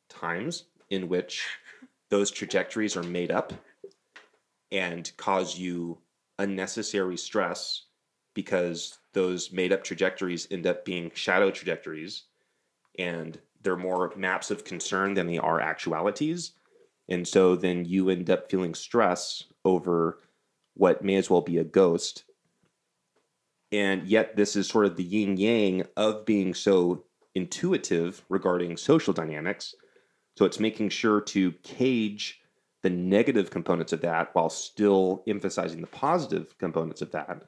times 0.08 0.64
in 0.90 1.08
which 1.08 1.46
those 2.10 2.30
trajectories 2.30 2.96
are 2.96 3.02
made 3.02 3.30
up 3.30 3.52
and 4.72 5.12
cause 5.16 5.58
you 5.58 5.98
unnecessary 6.38 7.16
stress 7.16 7.84
because 8.34 8.98
those 9.12 9.50
made 9.52 9.72
up 9.72 9.82
trajectories 9.82 10.46
end 10.50 10.66
up 10.66 10.84
being 10.84 11.10
shadow 11.14 11.50
trajectories 11.50 12.24
and 12.98 13.38
they're 13.62 13.76
more 13.76 14.12
maps 14.16 14.50
of 14.50 14.64
concern 14.64 15.14
than 15.14 15.26
they 15.26 15.38
are 15.38 15.60
actualities. 15.60 16.52
And 17.08 17.26
so 17.26 17.56
then 17.56 17.84
you 17.84 18.10
end 18.10 18.30
up 18.30 18.50
feeling 18.50 18.74
stress 18.74 19.44
over 19.64 20.18
what 20.74 21.02
may 21.02 21.16
as 21.16 21.28
well 21.28 21.40
be 21.40 21.58
a 21.58 21.64
ghost. 21.64 22.24
And 23.70 24.06
yet, 24.06 24.36
this 24.36 24.56
is 24.56 24.68
sort 24.68 24.86
of 24.86 24.96
the 24.96 25.04
yin 25.04 25.36
yang 25.36 25.84
of 25.96 26.24
being 26.24 26.54
so 26.54 27.04
intuitive 27.34 28.24
regarding 28.28 28.76
social 28.76 29.12
dynamics. 29.12 29.74
So, 30.36 30.44
it's 30.44 30.60
making 30.60 30.88
sure 30.90 31.20
to 31.20 31.52
cage 31.62 32.40
the 32.82 32.90
negative 32.90 33.50
components 33.50 33.92
of 33.92 34.00
that 34.02 34.30
while 34.34 34.48
still 34.48 35.22
emphasizing 35.26 35.80
the 35.80 35.86
positive 35.88 36.56
components 36.58 37.02
of 37.02 37.10
that. 37.10 37.42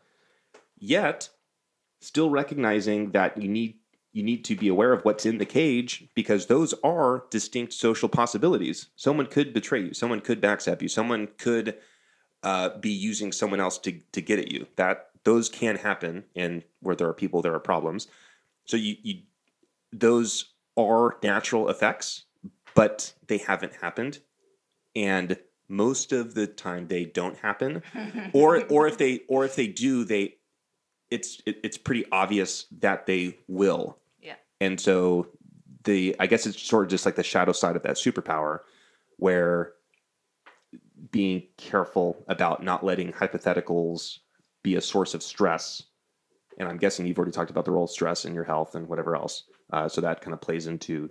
Yet, 0.76 1.30
still 2.00 2.30
recognizing 2.30 3.12
that 3.12 3.40
you 3.40 3.48
need 3.48 3.76
you 4.12 4.24
need 4.24 4.44
to 4.44 4.56
be 4.56 4.66
aware 4.66 4.92
of 4.92 5.04
what's 5.04 5.24
in 5.24 5.38
the 5.38 5.46
cage 5.46 6.08
because 6.16 6.46
those 6.46 6.74
are 6.82 7.24
distinct 7.30 7.72
social 7.72 8.08
possibilities. 8.08 8.88
Someone 8.96 9.26
could 9.26 9.54
betray 9.54 9.82
you, 9.82 9.94
someone 9.94 10.20
could 10.20 10.40
backstab 10.40 10.82
you, 10.82 10.88
someone 10.88 11.28
could 11.38 11.76
uh, 12.42 12.76
be 12.78 12.90
using 12.90 13.30
someone 13.30 13.60
else 13.60 13.78
to 13.78 14.00
to 14.12 14.20
get 14.20 14.38
at 14.38 14.50
you. 14.50 14.66
That 14.76 15.09
those 15.24 15.48
can 15.48 15.76
happen, 15.76 16.24
and 16.34 16.64
where 16.80 16.96
there 16.96 17.08
are 17.08 17.14
people, 17.14 17.42
there 17.42 17.54
are 17.54 17.60
problems. 17.60 18.08
So 18.64 18.76
you, 18.76 18.96
you 19.02 19.22
those 19.92 20.52
are 20.76 21.16
natural 21.22 21.68
effects, 21.68 22.24
but 22.74 23.12
they 23.26 23.38
haven't 23.38 23.74
happened, 23.76 24.20
and 24.94 25.38
most 25.68 26.12
of 26.12 26.34
the 26.34 26.46
time 26.46 26.88
they 26.88 27.04
don't 27.04 27.36
happen, 27.38 27.82
or 28.32 28.64
or 28.66 28.86
if 28.86 28.98
they 28.98 29.20
or 29.28 29.44
if 29.44 29.56
they 29.56 29.66
do, 29.66 30.04
they 30.04 30.36
it's 31.10 31.42
it, 31.46 31.60
it's 31.62 31.78
pretty 31.78 32.04
obvious 32.12 32.66
that 32.78 33.06
they 33.06 33.36
will. 33.48 33.98
Yeah. 34.20 34.36
And 34.60 34.80
so 34.80 35.28
the 35.84 36.16
I 36.18 36.26
guess 36.26 36.46
it's 36.46 36.60
sort 36.60 36.84
of 36.84 36.90
just 36.90 37.06
like 37.06 37.16
the 37.16 37.22
shadow 37.22 37.52
side 37.52 37.76
of 37.76 37.82
that 37.82 37.96
superpower, 37.96 38.60
where 39.16 39.72
being 41.10 41.42
careful 41.56 42.24
about 42.28 42.62
not 42.62 42.84
letting 42.84 43.12
hypotheticals 43.12 44.18
be 44.62 44.76
a 44.76 44.80
source 44.80 45.14
of 45.14 45.22
stress. 45.22 45.82
And 46.58 46.68
I'm 46.68 46.76
guessing 46.76 47.06
you've 47.06 47.18
already 47.18 47.32
talked 47.32 47.50
about 47.50 47.64
the 47.64 47.70
role 47.70 47.84
of 47.84 47.90
stress 47.90 48.24
in 48.24 48.34
your 48.34 48.44
health 48.44 48.74
and 48.74 48.88
whatever 48.88 49.16
else. 49.16 49.44
Uh, 49.72 49.88
so 49.88 50.00
that 50.00 50.20
kind 50.20 50.34
of 50.34 50.40
plays 50.40 50.66
into 50.66 51.10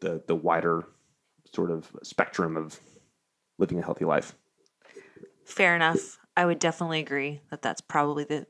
the 0.00 0.22
the 0.26 0.34
wider 0.34 0.88
sort 1.54 1.70
of 1.70 1.90
spectrum 2.02 2.56
of 2.56 2.78
living 3.58 3.78
a 3.78 3.82
healthy 3.82 4.04
life. 4.04 4.34
Fair 5.44 5.76
enough. 5.76 6.18
I 6.36 6.44
would 6.44 6.58
definitely 6.58 7.00
agree 7.00 7.40
that 7.50 7.62
that's 7.62 7.80
probably 7.80 8.24
the 8.24 8.46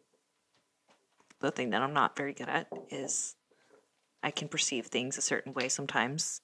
the 1.40 1.50
thing 1.50 1.70
that 1.70 1.82
I'm 1.82 1.92
not 1.92 2.16
very 2.16 2.32
good 2.32 2.48
at 2.48 2.66
is 2.90 3.36
I 4.22 4.30
can 4.30 4.48
perceive 4.48 4.86
things 4.86 5.18
a 5.18 5.22
certain 5.22 5.52
way 5.52 5.68
sometimes. 5.68 6.40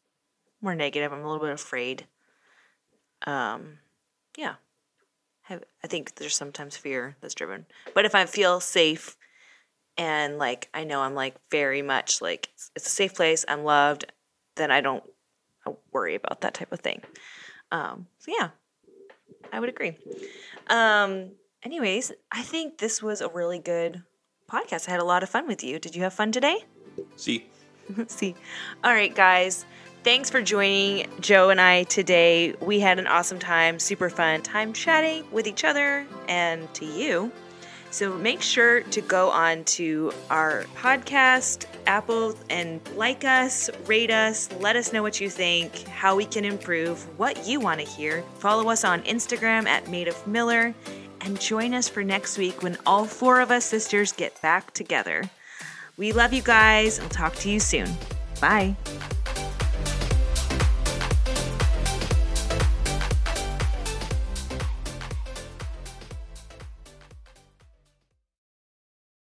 More 0.61 0.75
negative. 0.75 1.12
I'm 1.12 1.25
a 1.25 1.27
little 1.27 1.45
bit 1.45 1.53
afraid. 1.53 2.07
Um, 3.27 3.79
yeah. 4.37 4.55
Have, 5.42 5.64
I 5.83 5.88
think 5.88 6.14
there's 6.16 6.37
sometimes 6.37 6.76
fear 6.76 7.16
that's 7.20 7.35
driven. 7.35 7.66
But 7.94 8.05
if 8.05 8.14
I 8.14 8.26
feel 8.26 8.61
safe 8.61 9.16
and 9.98 10.38
like 10.38 10.68
I 10.72 10.85
know 10.85 11.00
I'm 11.02 11.14
like 11.14 11.35
very 11.50 11.83
much 11.83 12.22
like 12.22 12.48
it's, 12.55 12.70
it's 12.76 12.87
a 12.87 12.90
safe 12.90 13.14
place, 13.14 13.44
I'm 13.48 13.64
loved, 13.64 14.07
then 14.57 14.70
I 14.70 14.81
don't 14.81 15.05
worry 15.92 16.14
about 16.14 16.40
that 16.42 16.55
type 16.55 16.72
of 16.72 16.81
thing. 16.81 17.02
Um, 17.70 18.07
so 18.18 18.33
yeah, 18.37 18.50
I 19.52 19.61
would 19.61 19.68
agree. 19.68 19.96
Um, 20.68 21.33
anyways, 21.62 22.12
I 22.31 22.42
think 22.42 22.78
this 22.78 23.02
was 23.02 23.20
a 23.20 23.28
really 23.28 23.59
good 23.59 24.02
podcast. 24.50 24.88
I 24.88 24.92
had 24.92 25.00
a 25.00 25.05
lot 25.05 25.22
of 25.22 25.28
fun 25.28 25.46
with 25.46 25.64
you. 25.64 25.78
Did 25.78 25.96
you 25.96 26.02
have 26.02 26.12
fun 26.12 26.33
today? 26.33 26.64
See, 27.16 27.46
See. 28.07 28.35
All 28.85 28.92
right, 28.92 29.14
guys. 29.14 29.64
Thanks 30.04 30.30
for 30.30 30.42
joining 30.42 31.06
Joe 31.20 31.50
and 31.50 31.60
I 31.60 31.84
today. 31.84 32.54
We 32.60 32.80
had 32.80 32.98
an 32.98 33.06
awesome 33.06 33.38
time, 33.38 33.78
super 33.78 34.10
fun 34.10 34.42
time 34.42 34.72
chatting 34.72 35.24
with 35.30 35.46
each 35.46 35.62
other 35.62 36.04
and 36.26 36.72
to 36.74 36.84
you. 36.84 37.30
So 37.92 38.12
make 38.16 38.42
sure 38.42 38.80
to 38.82 39.00
go 39.00 39.30
on 39.30 39.62
to 39.64 40.12
our 40.28 40.64
podcast, 40.74 41.66
Apple, 41.86 42.36
and 42.50 42.80
like 42.96 43.22
us, 43.24 43.70
rate 43.86 44.10
us, 44.10 44.50
let 44.58 44.74
us 44.74 44.92
know 44.92 45.02
what 45.02 45.20
you 45.20 45.30
think, 45.30 45.86
how 45.86 46.16
we 46.16 46.24
can 46.24 46.44
improve, 46.44 47.00
what 47.16 47.46
you 47.46 47.60
want 47.60 47.78
to 47.78 47.86
hear. 47.86 48.24
Follow 48.38 48.70
us 48.70 48.82
on 48.82 49.02
Instagram 49.02 49.66
at 49.66 49.88
Made 49.88 50.08
of 50.08 50.26
Miller, 50.26 50.74
and 51.20 51.40
join 51.40 51.74
us 51.74 51.88
for 51.88 52.02
next 52.02 52.38
week 52.38 52.64
when 52.64 52.76
all 52.86 53.04
four 53.04 53.40
of 53.40 53.52
us 53.52 53.66
sisters 53.66 54.10
get 54.10 54.40
back 54.42 54.72
together. 54.72 55.30
We 55.96 56.10
love 56.12 56.32
you 56.32 56.42
guys. 56.42 56.98
I'll 56.98 57.08
talk 57.08 57.34
to 57.36 57.50
you 57.50 57.60
soon. 57.60 57.88
Bye. 58.40 58.74